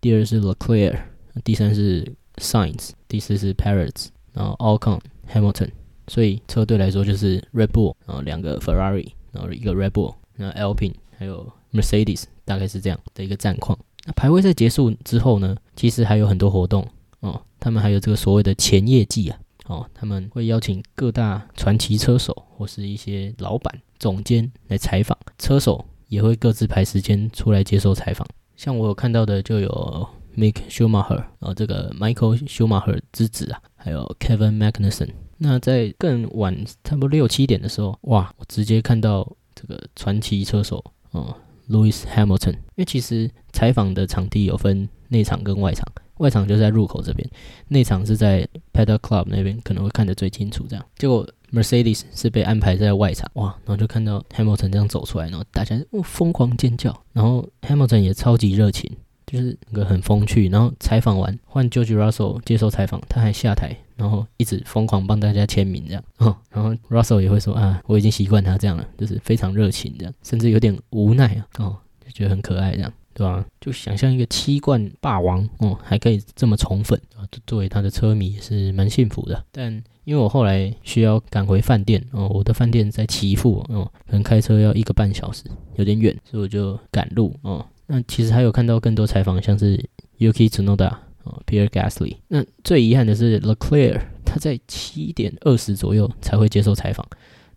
[0.00, 0.98] 第二是 Leclerc，
[1.44, 2.04] 第三是
[2.36, 5.00] Science，第四是 Perez，然后 Alcon
[5.32, 5.70] Hamilton。
[6.08, 12.24] 所以车队来说就是 Red Bull，然后两个 Ferrari，然后一个 Red Bull，然后 Alpine，还有 Mercedes。
[12.46, 13.76] 大概是这样的一个战况。
[14.04, 16.86] 那排位赛结束之后呢，其实还有很多活动
[17.18, 17.42] 哦。
[17.58, 28.24] 他们还有这个所谓的前业绩啊，哦，他们会邀请各大传奇车手或是一些老板、总监来采访，车手也会各自排时间出来接受采访。
[28.54, 35.08] 像我有看到的就有 Mick Schumacher，然后这个 Michael Schumacher 之子啊，还有 Kevin Magnussen。
[35.38, 41.34] 那在更晚，差不多六七点的时候，哇，我直接看到这个传奇车手嗯。
[41.68, 45.84] Louis Hamilton，因为其实采访的场地有分内场跟外场，
[46.18, 47.28] 外场就在入口这边，
[47.66, 50.64] 内场是在 Paddock Club 那边，可能会看得最清楚。
[50.68, 58.88] 这样，结果 Mercedes 是被安排在外场，哇，然后就看到 Hamilton 这样走出来，然后大家疯狂尖叫，然后 Hamilton 也超级热情。
[59.26, 66.04] 就是个很风趣，然后采访完换 George Russell 接受采访，他还下台，然后一直疯狂帮大家签名这样，
[66.50, 73.44] 然后 Russell 也会说啊，我已经习惯他这样了，就是非常热情这样，甚至有点无奈啊，哦，就觉得很可爱这样，对吧？
[73.60, 79.44] 就想象一个七冠霸王哦，还可以这么宠粉啊，作为他的车迷是蛮幸福的。
[79.50, 79.72] 但
[80.04, 85.42] 因为我后来需要赶回饭店哦，我的饭店在岐阜哦，可能开车要一个半小时，
[85.74, 87.66] 有点远，所以我就赶路哦。
[87.86, 89.76] 那其实还有看到更多采访，像是
[90.18, 92.16] Yuki Tsunoda 啊，Pierre Gasly。
[92.28, 97.06] 那最遗憾的是 Leclerc，他在七点二十左右才会接受采访，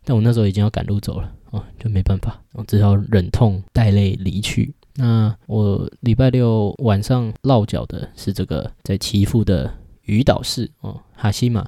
[0.04, 4.74] 但我那时候已经要赶路走了哦，就没办法，我只好忍痛带泪离去。
[4.96, 11.68] 那我礼拜六晚上落脚的是这个在岐阜的鱼岛市哦，哈西马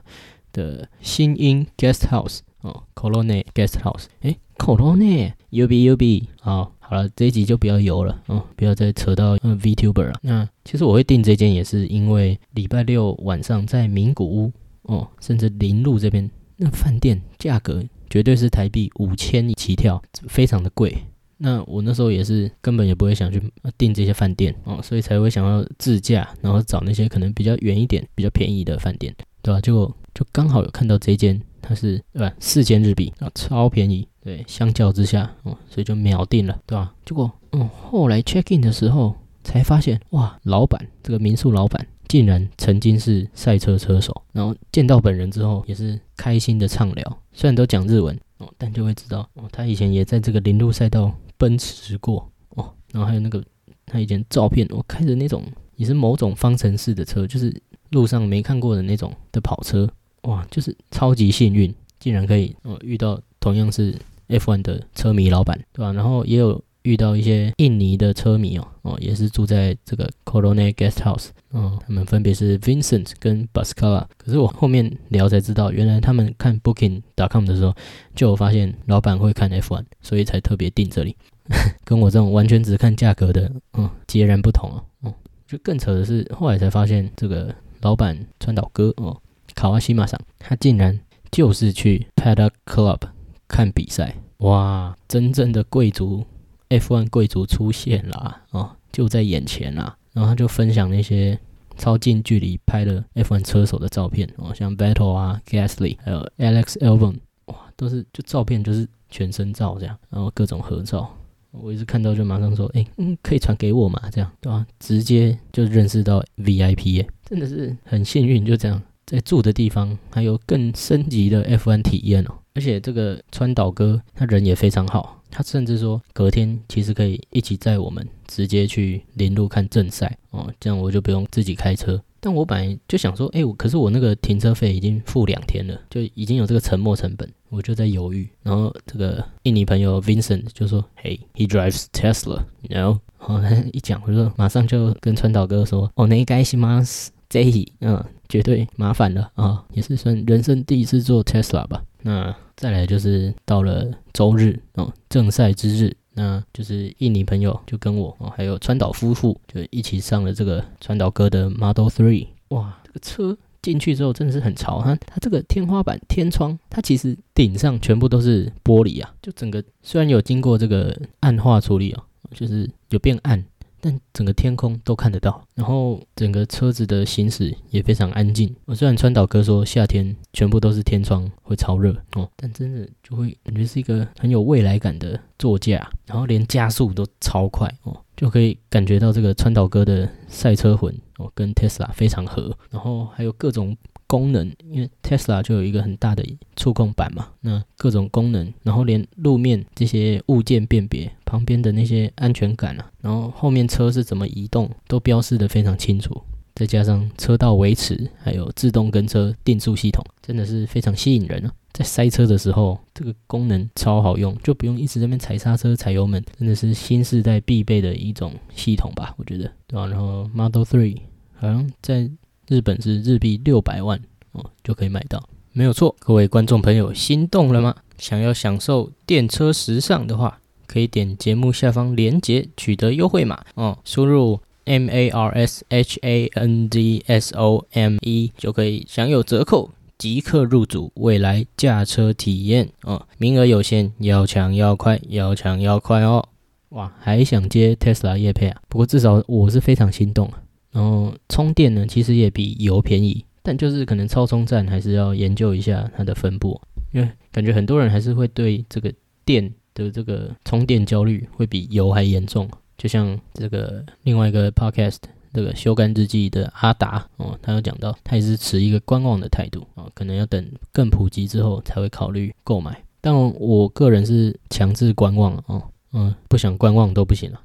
[0.51, 4.05] 的新英 Guest House 哦，Colonne Guest House。
[4.21, 6.73] 诶 c o l o n e U B U B 好。
[6.79, 10.13] 好了，这一集就不要游了哦，不要再扯到嗯 VTuber 了。
[10.21, 20.93] 那其实我会订这间也是因为礼拜六晚上在名古屋哦，甚至林路这边那饭店价格绝对是台币五千起跳，非常的贵。
[21.37, 23.41] 那我那时候也是根本也不会想去
[23.77, 29.61] 订这些饭店哦，所以才会想要自驾，然后找那些可能比较远一点、比较便宜的饭店，对吧？
[29.61, 31.41] 结果就刚好有看到这间。
[31.63, 32.33] 它是对吧？
[32.39, 34.05] 四千日币啊，超便宜。
[34.19, 36.91] 对，相较之下哦，所以就秒定了，对吧？
[37.05, 53.41] 结果嗯，后来 check in 的时候才发现，哇，老板这个民宿老板竟然曾经是赛车车手，然后见到本人之后也是开心的畅聊，虽然都讲日文哦，但就会知道哦，他以前也在这个林路赛道奔驰过哦，然后还有那个
[53.85, 57.55] 他以前照片，我开着那种也是某种方程式的车，就是
[57.91, 59.87] 路上没看过的那种的跑车，
[60.23, 63.95] 哇，就是超级幸运，竟然可以哦遇到同样是
[64.27, 65.93] F1 的车迷老板，对吧？
[65.93, 66.61] 然后也有。
[66.83, 74.07] 遇到一些印尼的车迷哦哦，也是住在这个 Corona Guest House 哦，他们分别是 Vincent 跟 Bascala。
[74.17, 77.75] 可是我后面聊才知道，原来他们看 Booking.com 的时候
[78.15, 81.15] 就发现老板会看 F1，所以才特别订这里。
[81.85, 84.83] 跟我这种完全只看价格的，嗯，截然不同哦。
[85.01, 85.13] 哦，
[85.45, 89.21] 就更扯的是，后来才发现这个老板川岛哥哦，
[89.53, 90.99] 卡瓦西马上，他竟然
[91.31, 93.01] 就是去 Paddock Club
[93.47, 94.15] 看比赛。
[94.37, 96.25] 哇，真正的贵族
[96.69, 99.95] ！F1 贵族出现了哦，就在眼前啦。
[100.13, 101.39] 然后他就分享那些
[101.77, 111.15] 超近距离拍的 F1 车手的照片哦，像 Battle 啊、Gasly 还有 Alex Albon，哇，都是就照片就是全身照这样，然后各种合照。
[111.51, 114.01] 我一直看到就马上说，哎，嗯，可以传给我嘛？
[114.11, 114.65] 这样对吧？
[114.79, 122.33] 直接就认识到 VIP 耶，真的是很幸运，就这样在住的地方还有更升级的 F1 体验哦。
[122.53, 125.17] 而且这个川岛哥他人也非常好。
[125.33, 132.01] 他甚至说，隔天其实可以一起载我们直接去林路看正赛哦，这样我就不用自己开车。
[132.21, 138.29] 但我本来就想说，哎，我可是我那个停车费已经付两天了，就已经有这个沉没成本，我就在犹豫。
[138.43, 143.41] 然后这个印尼朋友 Vincent 就说，嘿，He drives Tesla，然后好
[143.73, 146.81] 一讲，我说马上就跟川岛哥说，哦，那该是吗？
[147.27, 147.43] 这
[147.79, 151.81] 嗯，绝对麻烦了啊，也是算人生第一次坐 Tesla 吧。
[152.03, 162.27] 那再来就是到了周日哦，正赛之日，那就是印尼朋友就跟我哦，还有川岛夫妇就一起上了这个川岛哥的 Model Three。
[162.49, 173.43] 哇，这个车进去之后真的是很潮，哈它这个天花板天窗，它其实顶上全部都是玻璃啊，就整个虽然有经过这个暗化处理哦，就是有变暗。
[173.81, 178.55] 但整个天空都看得到，然后整个车子的行驶也非常安静。
[178.65, 193.75] 我虽然川岛哥说夏天全部都是天窗会超热哦，但真的就会感觉是一个很有未来感的座驾，然后连加速都超快哦，就可以感觉到这个川岛哥的赛车魂哦，跟 Tesla 非常合，然后还有各种。
[194.11, 196.21] 功能，因为 Tesla 就有一个很大的
[196.57, 206.21] 触控板嘛，那各种功能，然后连路面这些物件辨别旁边的那些安全感啊，然后后面车是怎么移动，都标示的非常清楚。
[206.53, 211.51] 再加上车道维持，还有自动跟车定速系统，真的是非常吸引人啊！
[211.71, 219.15] 在塞车的时候，这个功能超好用，就不用一直在那边踩刹车、踩油门，真的是新时代必备的一种系统吧？
[219.17, 219.87] 我觉得，对吧？
[219.87, 220.97] 然后 Model Three
[221.33, 222.11] 好像在。
[222.51, 223.97] 日本是日币六百万
[224.33, 225.95] 哦，就可以买到，没有错。
[225.99, 227.73] 各位观众朋友，心动了吗？
[227.97, 230.37] 想要享受电车时尚的话，
[230.67, 243.07] 可以点节目下方链接取得优惠码哦，输入 M A R S H A N D S O M E 就可以享有折扣，即刻入主未来驾车体验哦。
[243.17, 246.27] 名额有限，要抢要快，要抢要快哦！
[246.71, 248.61] 哇，还想接 Tesla 叶配啊？
[248.67, 250.43] 不过至少我是非常心动啊。
[250.71, 256.59] 然后充电呢，其实也比油便宜，但就是可能超充站还是要研究一下它的分布，
[256.91, 258.93] 因为感觉很多人还是会对这个
[259.25, 262.49] 电的这个充电焦虑会比油还严重。
[262.77, 264.97] 就像这个另外一个 podcast
[265.33, 272.83] 这个修干日记的阿达哦，他有讲到，他也是持一个观望的态度啊，可能要等更普及之后才会考虑购买。
[272.99, 275.61] 但我个人是强制观望哦，
[275.93, 277.41] 嗯，不想观望都不行了。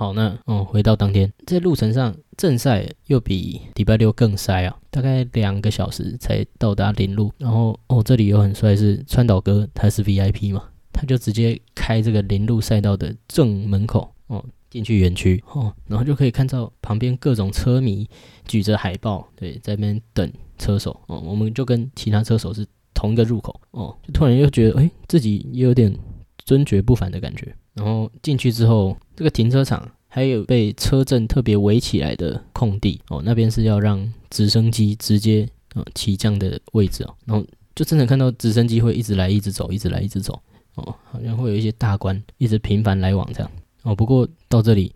[0.00, 7.30] 好，那哦，回到当天，在路程上正赛又比礼拜六更塞啊，大概两个小时才到达林路。
[7.36, 18.08] 然后哦，这里有很帅是川岛哥，他是 VIP 嘛，他就直接开这个林路赛道的正门口哦，进去园区哦，然后就可以看到旁边各种车迷
[18.46, 25.94] 举着海报，对，在那边等车手哦，我们就跟其他车手是同一个入口哦，就突然又觉得哎，自己也有点
[26.46, 27.54] 尊爵不凡的感觉。
[27.80, 37.14] 然后进去之后，这个停车场还有被车阵特别围起来的空地哦，那边是要让直升机直接呃起降的位置哦。
[37.24, 37.42] 然后
[37.74, 40.38] 就真的看到直升机会一直来一直走，一直来一直走
[40.74, 43.50] 哦，好像会有一些大官一直频繁来往这样
[43.82, 43.94] 哦。
[43.94, 44.92] 不过到这里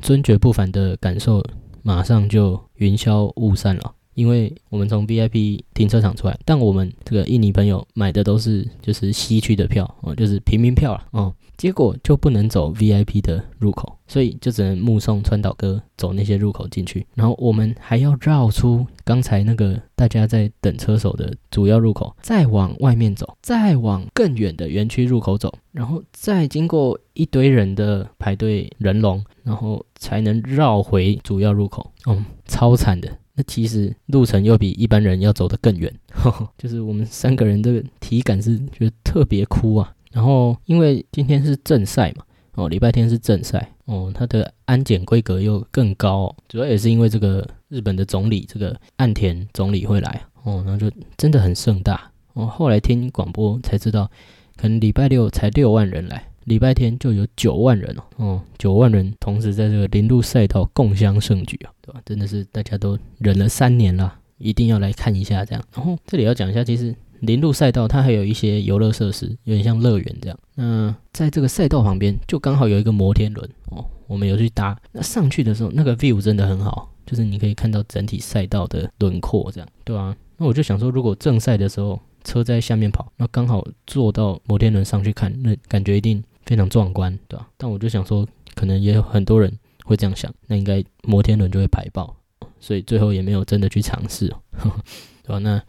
[0.00, 1.44] 尊爵不凡的感受
[1.82, 11.32] 马上就云消雾散了，因为我们从 VIP 停车场出来，但我们这个印尼朋友买的都是就是西区的票哦，就是平民票了哦。
[11.56, 31.92] 结果就不能走 VIP 的入口，所以就只能目送川岛哥走那些入口进去，然后我们还要绕出刚才那个大家在等车手的主要入口，再往外面走，再往更远的园区入口走，然后再经过一堆人的排队人龙，然后才能绕回主要入口。
[32.06, 33.08] 嗯，超惨的。
[33.38, 35.92] 那其实路程又比一般人要走得更远，
[36.58, 39.94] 就是我们三个人这个体感是觉得特别哭啊。
[40.10, 42.24] 然后，因为今天是正赛嘛，
[42.54, 54.10] 哦，礼拜天是正赛，哦，它的安检规格又更高，主要也是因为这个日本的总理这个岸田总理会来，哦，然后就真的很盛大，哦，后来听广播才知道，
[54.56, 62.00] 可能礼拜六才六万人来，礼拜天就有九万人哦，哦，九万人同时在这个林路赛道共襄盛举啊，对吧？
[62.04, 65.62] 真的是大家都忍了三年了，一定要来看一下这样。
[65.74, 66.94] 然后这里要讲一下，其实。
[67.22, 70.38] 林路赛道，它还有一些游乐设施，有点像乐园这样。
[70.54, 74.80] 那在这个赛道旁边，就刚好有一个摩天轮哦，我们有去搭。
[74.92, 80.16] 那上去的时候，那个 view 真的很好，就是你可以看到整体赛道的轮廓，这样对啊。
[80.36, 87.46] 那我就想说，如果正赛的时候车在下面跑，那刚好坐到摩天轮上去看，那感觉一定非常壮观，对吧？
[87.56, 88.26] 但我就想说，
[88.56, 89.52] 可能也有很多人
[89.84, 92.16] 会这样想，那应该摩天轮就会排爆，
[92.58, 94.34] 所以最后也没有真的去尝试，
[95.22, 95.38] 对吧？
[95.38, 95.62] 那。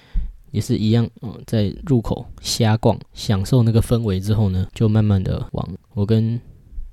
[0.51, 6.41] 也是一样，嗯，在入口瞎逛，享受那个氛围之后呢，就慢慢的往我跟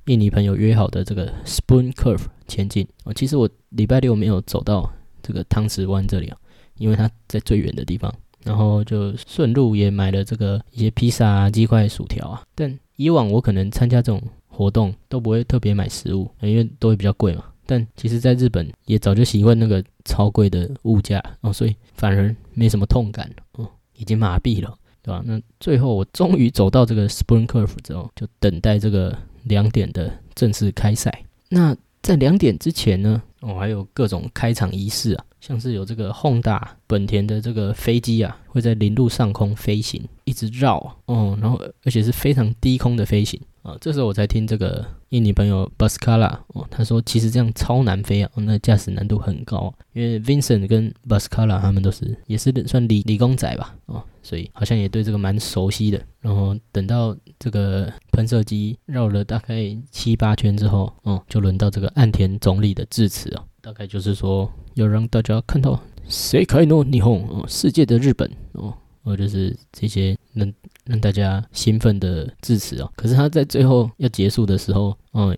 [0.04, 2.86] 印尼朋友约好的这个 Spoon Curve 前进。
[3.04, 6.36] 哦，其实我礼拜六没有走到这个汤池湾这里啊，
[6.76, 8.14] 因为它在最远的地方。
[8.44, 12.42] 然后就顺路也买了这个一些披萨啊、鸡块、薯条啊。
[12.54, 17.44] 但以往我可能参加这种活动都不会特别买食物，因为都会比较贵嘛。
[17.68, 24.72] 但其实，在日本也早就习惯那个超贵的物价哦，所以反而没什么痛感哦，已经麻痹了，
[25.02, 25.20] 对吧？
[25.26, 31.24] 那最后我终于走到这个 Spring Curve 之后，就等待这个两点的正式开赛。
[31.48, 43.40] 那在两点之前呢，哦，还有各种开场仪式啊，像是有这个轰打本田的这个飞机啊，会在林路上空飞行，一直绕哦，然后而且是非常低空的飞行。
[43.66, 56.00] 啊，这时候我才听这个印尼朋友 Baskala 哦，他说其实这样超难飞啊，那驾驶难度很高，因为 Vincent 跟 Baskala 他们都是也是算理理工仔吧，哦，所以好像也对这个蛮熟悉的。
[56.20, 68.72] 然后等到这个喷射机绕了大概七八圈之后，哦，就轮到这个岸田总理的致辞哦，大概就是说要让大家看到谁可以诺霓虹，世界的日本哦。
[69.06, 70.52] 或就是这些能
[70.84, 75.28] 让大家兴奋的字词哦，可是他在最后要结束的时候，嗯，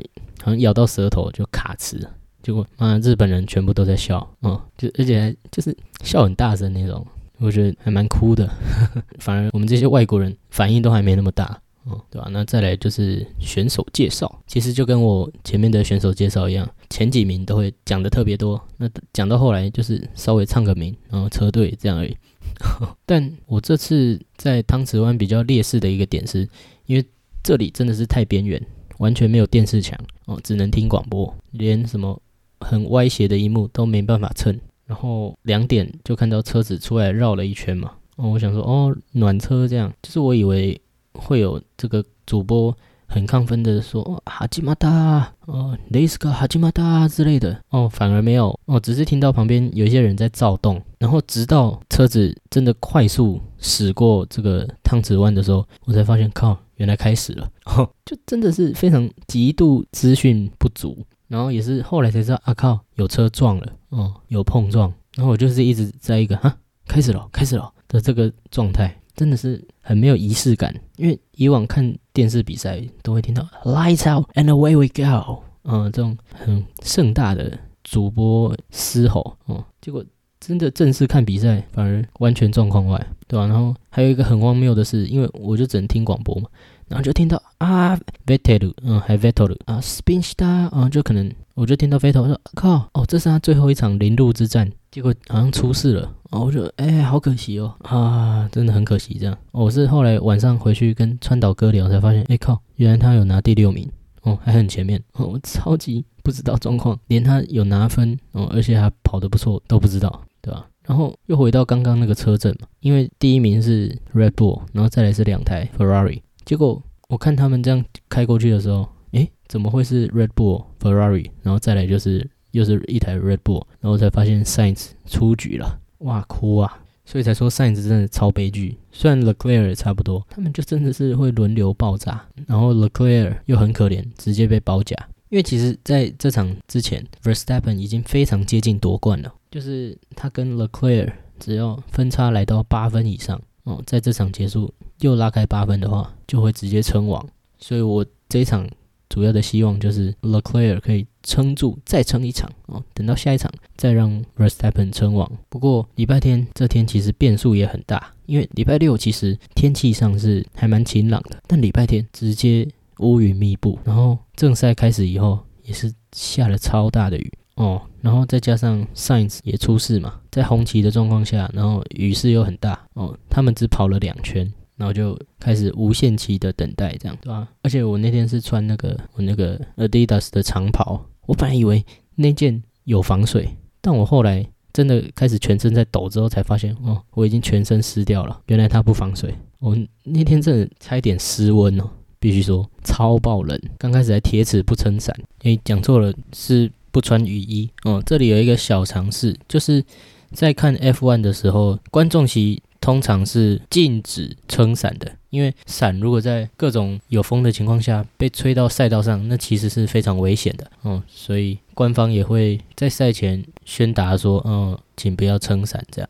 [0.42, 2.00] 好像咬到舌头就卡词，
[2.42, 7.06] 结果妈日本人全部都在笑，嗯，就而且还就是笑很大声那种，
[7.36, 8.48] 我觉得还蛮哭的，
[9.20, 12.28] 反而我们这些外国人反应都还没那么大，嗯，对吧？
[12.32, 22.16] 那再来就是选手介绍，其实就跟我前面的选手介绍一样，前几名都会讲的特别多，那讲到后来就是稍微唱个名，然后车队这样而已。
[23.06, 26.48] 但我这次在汤池湾比较劣势的一个点是，
[26.86, 27.04] 因为
[27.42, 28.60] 这里真的是太边缘，
[28.98, 32.20] 完全没有电视墙哦，只能听广播，连什么
[32.60, 34.58] 很歪斜的一幕都没办法蹭。
[34.86, 40.80] 然后两点就看到车子出来绕了一圈嘛，哦，我想说哦，暖车这样，就是我以为
[41.12, 42.76] 会有这个主播。
[43.10, 47.58] 很亢奋的说：“哈基马达，哦，雷斯卡哈基马达之类的。
[47.70, 48.56] 哦，反而没有。
[48.66, 66.54] 哦，只是听到旁边有一些人在躁动，然后直到车子真的快速驶过这个汤池湾的时候，我才发现，靠，原来开始了， 哦，就真的是非常极度资讯不足，然后也是后来才知道，啊靠，有车撞了，哦，有碰撞，然后我就是一直在一个哈，
[66.86, 67.72] 开始了，开始了。
[67.88, 80.04] 的这个状态。”真的是很没有仪式感，因为以往看电视比赛都会听到 “Lights out and away we go”，嗯，这种很盛大的主播嘶吼，哦，结果
[80.40, 83.46] 真的正式看比赛反而完全状况外，对吧？
[83.46, 86.48] 然后还有一个很荒谬的是，因为我就只能听广播嘛。
[86.88, 87.94] 然后就听到啊
[88.26, 92.12] v e t e l 嗯，还 v e t e l 啊，Spin Star，嗯，就可能我就听到 v e
[92.12, 99.36] t e l 说靠，哦，这是他最后一场零路之战，结果好像出事了，哦，我就哎，好可惜哦，啊，真的很可惜这样。
[99.52, 103.90] 我是后来晚上回去跟川岛哥聊才发现，哎靠，原来他有拿第六名，
[104.22, 110.66] 哦，还很前面，哦，我超级不知道状况，连他有拿分，哦，而且还跑得不错都不知道，对吧？
[110.86, 116.20] 然后又回到刚刚那个车阵嘛，因为第一名是 Red Bull，然后再来是两台 Ferrari。
[116.44, 121.30] 结果我看他们这样开过去的时候，诶，怎么会是 Red Bull Ferrari？
[121.42, 125.78] 然后再来就是又是一台 Red Bull，然后才发现 Science 出局了。
[125.98, 126.78] 哇哭啊！
[127.04, 128.76] 所以才说 Science 真的超悲剧。
[128.92, 134.94] 虽然 Leclerc 也差不多，他们就真的是会轮流爆炸，然后 Leclerc 又很可怜，直接被包夹。
[135.30, 147.26] 因为其实在这场之前，Verstappen 已经非常接近夺冠了，就是他跟 Leclerc 只要分差来到八分以上哦，在这场结束又拉开八分的话，就会直接称王。
[147.58, 148.68] 所以我这一场。
[149.10, 155.30] 主要的希望就是 Leclerc 可以撑住，再撑一场哦，等到下一场再让 Verstappen 称王。
[155.48, 162.68] 不过礼拜天这天其实变数也很大，因为礼拜六其实天气上是还蛮晴朗的，但礼拜天直接
[162.98, 174.52] 乌云密布，然后正赛开始以后也是下了超大的雨哦，然后再加上 Science 也出事嘛，在红旗的状况下，然后雨势又很大哦，他们只跑了两圈。
[174.78, 177.48] 然后就开始无限期的等待，这样对吧？
[177.62, 183.48] 而且我那天是穿那个我那个 Adidas 的长袍，我本来以为那件有防水，
[183.80, 188.40] 但我后来真的开始全身在抖之后，才发现哦，我已经全身湿掉了。
[188.46, 193.60] 原来它不防水，我那天真的差一点失温哦，必须说超爆冷。
[193.78, 198.02] 刚开始还铁齿不撑伞，诶，讲错了，是不穿雨衣哦。
[198.04, 199.84] 这里有一个小尝试，就是
[200.32, 202.62] 在看 F1 的时候，观众席。
[202.88, 210.70] 通常是禁止撑伞的，因为伞如果在各种有风的情况下被吹到赛道上，那其实是非常危险的。
[210.84, 216.08] 嗯，所以官方也会在赛前宣达说，嗯，请不要撑伞这样。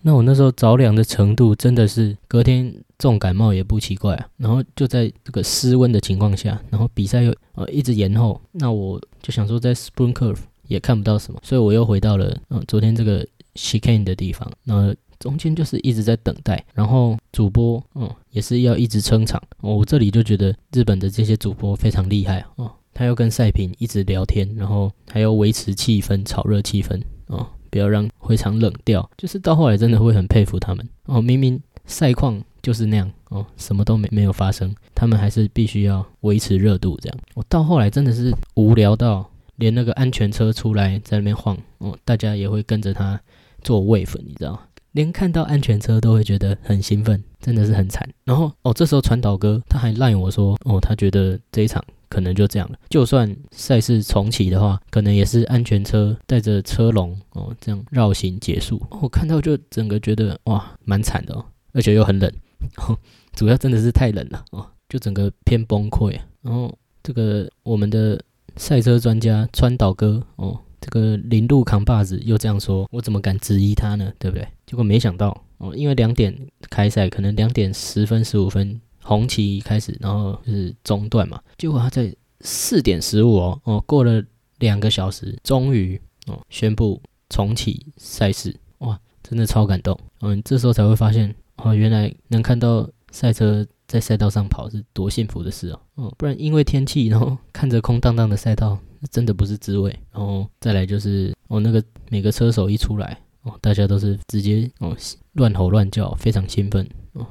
[0.00, 4.26] 那我那时候着凉的程度真的是隔天重感冒也不奇怪啊。
[4.38, 14.94] 然后就在这个失温的情况下，然后比赛又呃一直延后，那我就想说在 Spring Curve 也看不到什么，所以我又回到了嗯昨天这个 Chicane 的地方，那。
[15.18, 19.42] 中间就是一直在等待，然后主播嗯也是要一直撑场。
[19.60, 29.08] 我这里就觉得日本的这些主播非常厉害哦，他要跟赛评一直聊天，然后还要维持气氛，炒热气氛哦，不要让会场冷掉。
[29.16, 37.18] 就是到后来真的会很佩服他们哦，明明赛况就是那样哦，什么都没没有发生，他们还是必须要维持热度这样。
[37.34, 43.20] 我到后来真的是无聊到连那个安全车出来在那边晃哦，大家也会跟着他
[43.62, 44.60] 做位粉，你知道吗。
[44.96, 48.08] 连看到安全车都会觉得很兴奋，真的是很惨。
[48.24, 52.78] 然后哦，这时候传导哥他还赖我说，哦，他觉得这一场可能就这样了。
[52.88, 58.80] 就算赛事重启的话，可能也是安全车带着车龙哦，这样绕行结束。
[59.02, 61.44] 我看到就整个觉得哇，蛮惨的哦，
[61.74, 62.32] 而且又很冷，
[62.78, 62.98] 哦
[63.34, 66.18] 主要真的是太冷了哦，就整个偏崩溃。
[66.40, 68.18] 然后这个我们的
[68.56, 70.58] 赛车专家川岛哥哦。
[70.86, 74.12] 这个林路扛把子又这样说，我怎么敢质疑他呢？
[74.20, 74.46] 对不对？
[74.64, 76.32] 结果没想到哦，因为两点
[76.70, 81.42] 开赛，可能两点十分、十五分红旗开始，然后是中断嘛。
[81.58, 84.22] 结果他在四点十五哦哦，过了
[84.60, 89.98] 两个小时，终于哦宣布重启赛事，哇，真的超感动。
[90.20, 95.80] 嗯，这时候才会发现哦，原来能看到赛车在赛道上跑是多幸福的事哦。
[95.96, 98.78] 哦，不然因为天气，然后看着空荡荡的赛道。
[99.10, 104.96] 真的不是滋味，然后再来就是哦，那个每个车手一出来哦，大家都是直接哦
[105.32, 107.26] 乱吼乱叫，非常兴奋哦，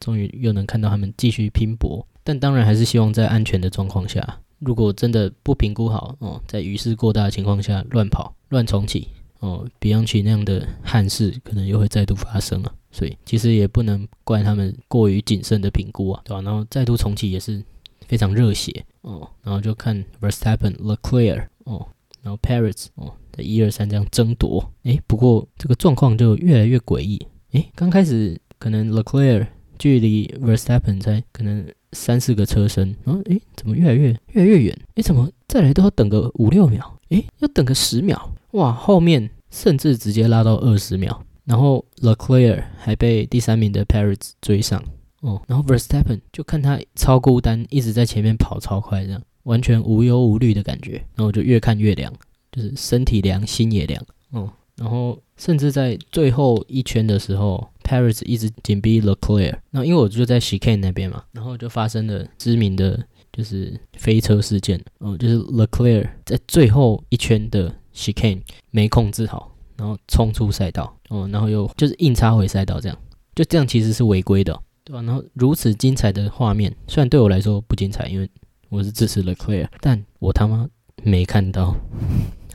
[0.00, 9.08] 终于又能看到他们继续拼搏，但当然还是希望在安全的状况下，如果真的不评估好哦，在雨势过大的情况下乱跑乱重启
[9.40, 16.42] 哦，Bianchi 那样的憾事可能又会再度发生了，所以其实也不能怪他们过于谨慎的评估啊，对吧？
[16.42, 17.62] 然后再度重启也是。
[18.06, 21.86] 非常热血哦，然后就看 Verstappen、Leclerc 哦，
[22.22, 29.46] 然后 Paris 哦在一二三这样争夺，诶，不过这个状况就越来越诡异，诶，刚开始可能 Leclerc
[29.78, 34.78] 距离 Verstappen 才可能三四个车身，然后诶，怎么越来越越来越远？
[34.96, 36.98] 诶，怎么再来都要等个五六秒？
[37.10, 38.18] 诶，要等个十秒？
[38.52, 44.82] 哇，后面甚至直接拉到二十秒，然后 Leclerc 还被第三名的 Paris 追上。
[45.20, 50.92] 哦，然后 Verstappen 就看他超孤单，一直在前面跑超快，这样完全无忧无虑的感觉。
[50.92, 52.12] 然后我就越看越凉，
[52.52, 54.00] 就是身体凉，心也凉。
[54.30, 59.58] 哦，然后甚至在最后一圈的时候，Paris 一直紧逼 Leclerc。
[59.70, 64.80] 然后因为我就在 Chican 那边嘛，然后就发生了知名的就是飞车事件。
[64.98, 68.40] 哦，就是 Leclerc 在最后一圈的 Chican
[68.70, 70.96] 没控制好，然后冲出赛道。
[71.08, 72.96] 哦，然后又就是硬插回赛道，这样
[73.34, 74.56] 就这样其实是违规的。
[74.88, 75.02] 对吧？
[75.02, 78.26] 然后如此精彩的画面，虽然对我来说不精彩，因为
[78.70, 80.66] 我是支持 l e c l e r 但我他妈
[81.02, 81.76] 没看到，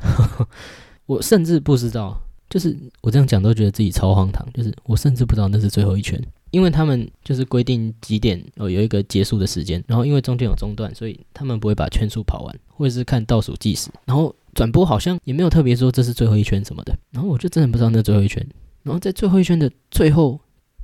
[1.05, 2.19] 我甚至不知道，
[2.49, 6.19] 就是我这样讲都觉得自己超荒唐，就是我甚至不知道那是最后一圈，
[6.49, 18.43] 因为他们就是规定几点哦有一个结束的时间，然后因为中间有中断，所以他们不会把圈数跑完，或者是看倒数计时，然后转播好像也没有特别说这是最后一圈什么的，然后我就真的不知道那最后一圈。
[18.81, 20.37] 然后在最后一圈的最后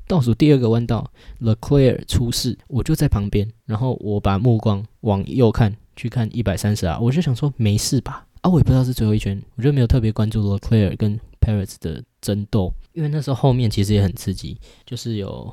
[0.09, 8.25] 倒数第二个弯道，Leclerc 出事，我就在旁边，然后我把目光往右看，去看一百三十啊，我就想说没事吧？
[8.41, 15.47] 啊，我也不知道是最后一圈，我就没有特别关注 Leclerc 跟 Paris 的争斗，因为那时候后面其实也很刺激，就是有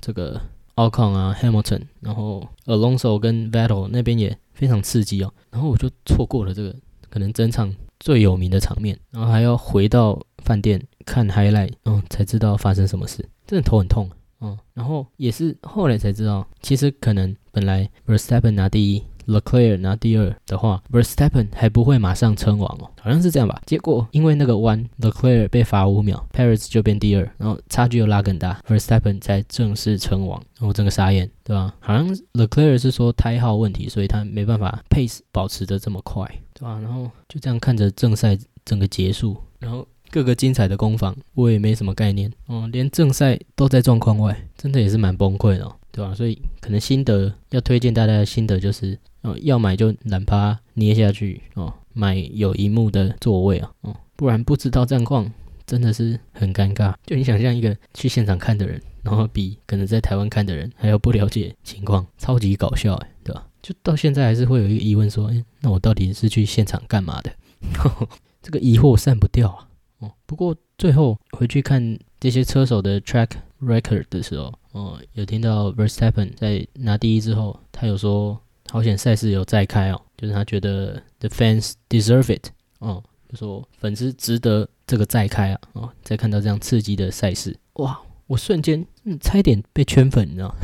[0.00, 0.40] 这个
[0.74, 6.74] Alcon 啊，Hamilton，然后 Alonso 跟 Vettel 那边也非常刺激哦，然后我就错过了这个
[7.08, 14.08] 可能整场最有名的场面，然后还要回到饭店看 highlight，嗯，才知道发生什么事，真的头很痛，
[14.40, 19.02] 嗯，然后也是后来才知道，其实可能本来 Verstappen 拿第一。
[19.26, 23.62] Leclerc 拿第二的话，Verstappen 还不会马上称王哦，好像是这样吧。
[23.64, 30.42] 结果因为那个弯，Leclerc 被罚五秒，Paris 就变第二，然后差距又拉更大，Verstappen 才正式称王。
[30.58, 31.72] 然后整个傻眼，对吧？
[31.78, 36.80] 好像 Leclerc 是说胎号问题，所以他没办法 pace 保持的这么快，对吧？
[36.80, 46.14] 然后就这样看着正赛整个结束，然后各个精彩的攻防，我也没什么概念哦，连正赛都在状况外，真的也是蛮崩溃的，对吧？
[46.14, 48.98] 所以可能心得要推荐大家的心得就是。
[49.22, 55.30] 哦，要买就懒趴捏下去哦，买有一幕的座位啊，哦，不然不知道战况
[55.66, 56.94] 真的是很尴尬。
[57.04, 63.46] 就你想象一个去现场看的人，然后比可能在台湾看的人还要不了解情况，超级搞笑哎，对吧？
[63.60, 67.30] 就到现在还是会有一个疑问说，哎，那我到底是去现场干嘛的？
[68.40, 69.68] 这个疑惑散不掉啊。
[70.00, 73.30] 哦，不过最后回去看这些车手的 track
[73.62, 78.38] record 的时候，哦，有听到 Verstappen 在拿第一之后，他有说。
[78.72, 88.86] 好险赛事有再开哦，就是他觉得 the fans deserve it 哦，就说粉丝值得这个再开啊哦，再看到这样刺激的赛事，哇，我瞬间
[89.20, 90.54] 差一点被圈粉，你知道，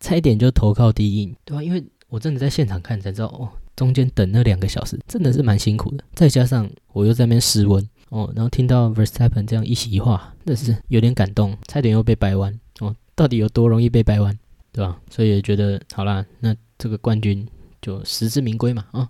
[0.00, 1.62] 差一点就投靠第一，对吧？
[1.62, 14.38] 因为我真的在现场看才知道哦，中间等那两个小时真的是蛮辛苦的，再加上我又在那边失温哦，然后听到 Verstappen 这样一席话，那是有点感动，差点又被掰弯哦，到底有多容易被掰弯？
[14.72, 14.98] 对吧？
[15.10, 17.46] 所以也觉得好啦，那这个冠军
[17.80, 19.08] 就实至名归嘛，啊，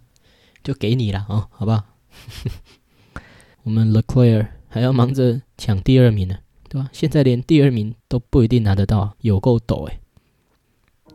[0.64, 1.84] 就给你了啊，好不好？
[3.62, 6.36] 我们 Leclerc 还要忙着抢第二名呢，
[6.68, 6.88] 对吧？
[6.92, 10.00] 现在连第二名都不一定拿得到，有够抖诶。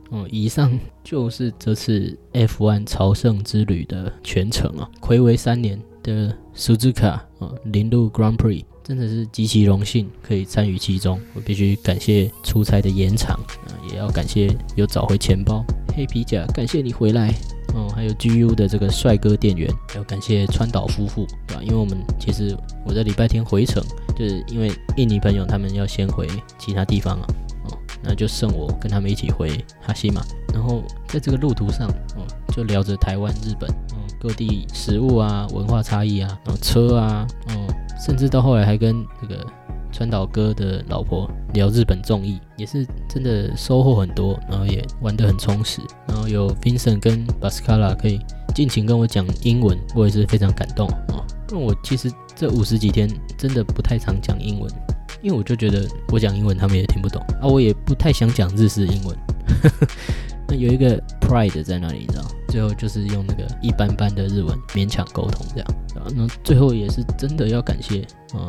[0.10, 8.64] 哦，以上就是这次 F1 朝圣之旅的全程啊，暌违三年的 Suzuka 啊，零路 Grand Prix。
[8.84, 13.36] 真的是极其荣幸可以参与其中，我必须感谢出差的延长
[13.66, 14.48] 啊，也要感谢
[14.78, 15.62] 有找回钱包
[15.94, 17.34] 黑皮甲，感谢你回来
[17.76, 21.62] 哦，还有 GU 的这个帅哥店员，要感谢川岛夫妇，对吧？
[21.62, 23.84] 因为我们其实我在礼拜天回程，
[24.18, 26.26] 就是因为印尼朋友他们要先回
[26.58, 27.28] 其他地方啊，
[28.04, 30.22] 那就剩我跟他们一起回哈西嘛，
[30.54, 37.68] 然后在这个路途上，哦，就聊着台湾、日本，嗯，各地食物啊、文化差异啊，然后车啊，嗯。
[38.00, 39.44] 甚至到后来还跟这个
[39.92, 45.82] 川岛哥的老婆聊日本综艺，也是真的收获很多，然后也玩得很充实。
[46.08, 48.20] 然后有 Vincent 跟 Bascala 可以
[48.54, 51.26] 尽情跟我讲英文，我也是非常感动啊。
[51.50, 54.72] 因为我其实这五十几天真的不太常讲英文，
[55.22, 59.18] 因为我就觉得我讲英文他们也听不懂啊，我也不太想讲日式英文。
[60.50, 62.24] 那有一个 pride 在那里，你知道？
[62.48, 68.02] 最后就是用那个一般般的日文勉强沟通这样，啊，那最后也是真的要感谢
[68.34, 68.48] 啊，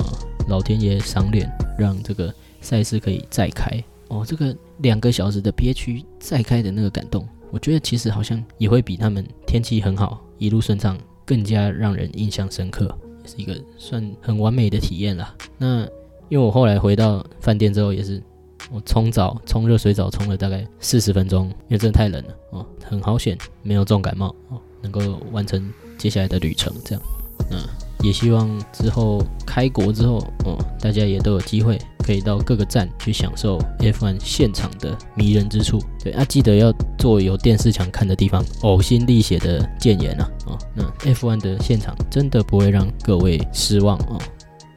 [0.48, 4.24] 老天爷赏脸，让这个赛事可以再开哦。
[4.24, 15.34] 这个两个小时的憋屈再开的那个感动，我觉得其实好像也会比他们天气很好一路顺畅更加让人印象深刻，是一个算很完美的体验啦。
[15.58, 15.84] 那
[16.28, 18.22] 因为我后来回到饭店之后也是。
[18.70, 25.00] 我冲澡，冲热水澡，冲了大概四十分钟，因为真的太冷了哦，很好险没有重感冒哦，能够
[25.32, 26.70] 完成接下来的旅程。
[26.84, 27.02] 这样，
[27.50, 27.58] 嗯，
[28.02, 35.80] 也希望之后开国之后哦，大家也都有机会可以到各个站去享受 F1 现场的迷人之处。
[36.04, 44.20] 对啊，记得要坐有电视墙看的地方，呕心沥血的谏言啊，哦，那 F1 的现场真的不会让各位失望哦。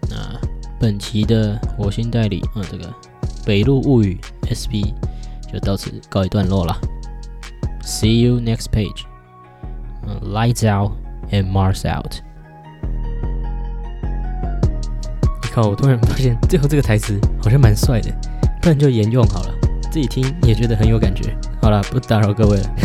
[0.09, 0.39] 那
[0.81, 2.91] 本期的火星代理啊，这个。
[3.45, 4.19] 北路物语
[4.49, 4.89] SP
[5.51, 6.75] 就到此告一段落了。
[7.83, 9.05] See you next page.
[10.23, 10.93] Lights out
[11.29, 12.15] and Mars out.
[15.43, 18.11] 你看，我突然发现最后这个台词好像蛮帅的，
[18.59, 19.53] 不然就沿用好了，
[19.91, 21.37] 自己听也觉得很有感觉。
[21.61, 22.75] 好了，不打扰各位了。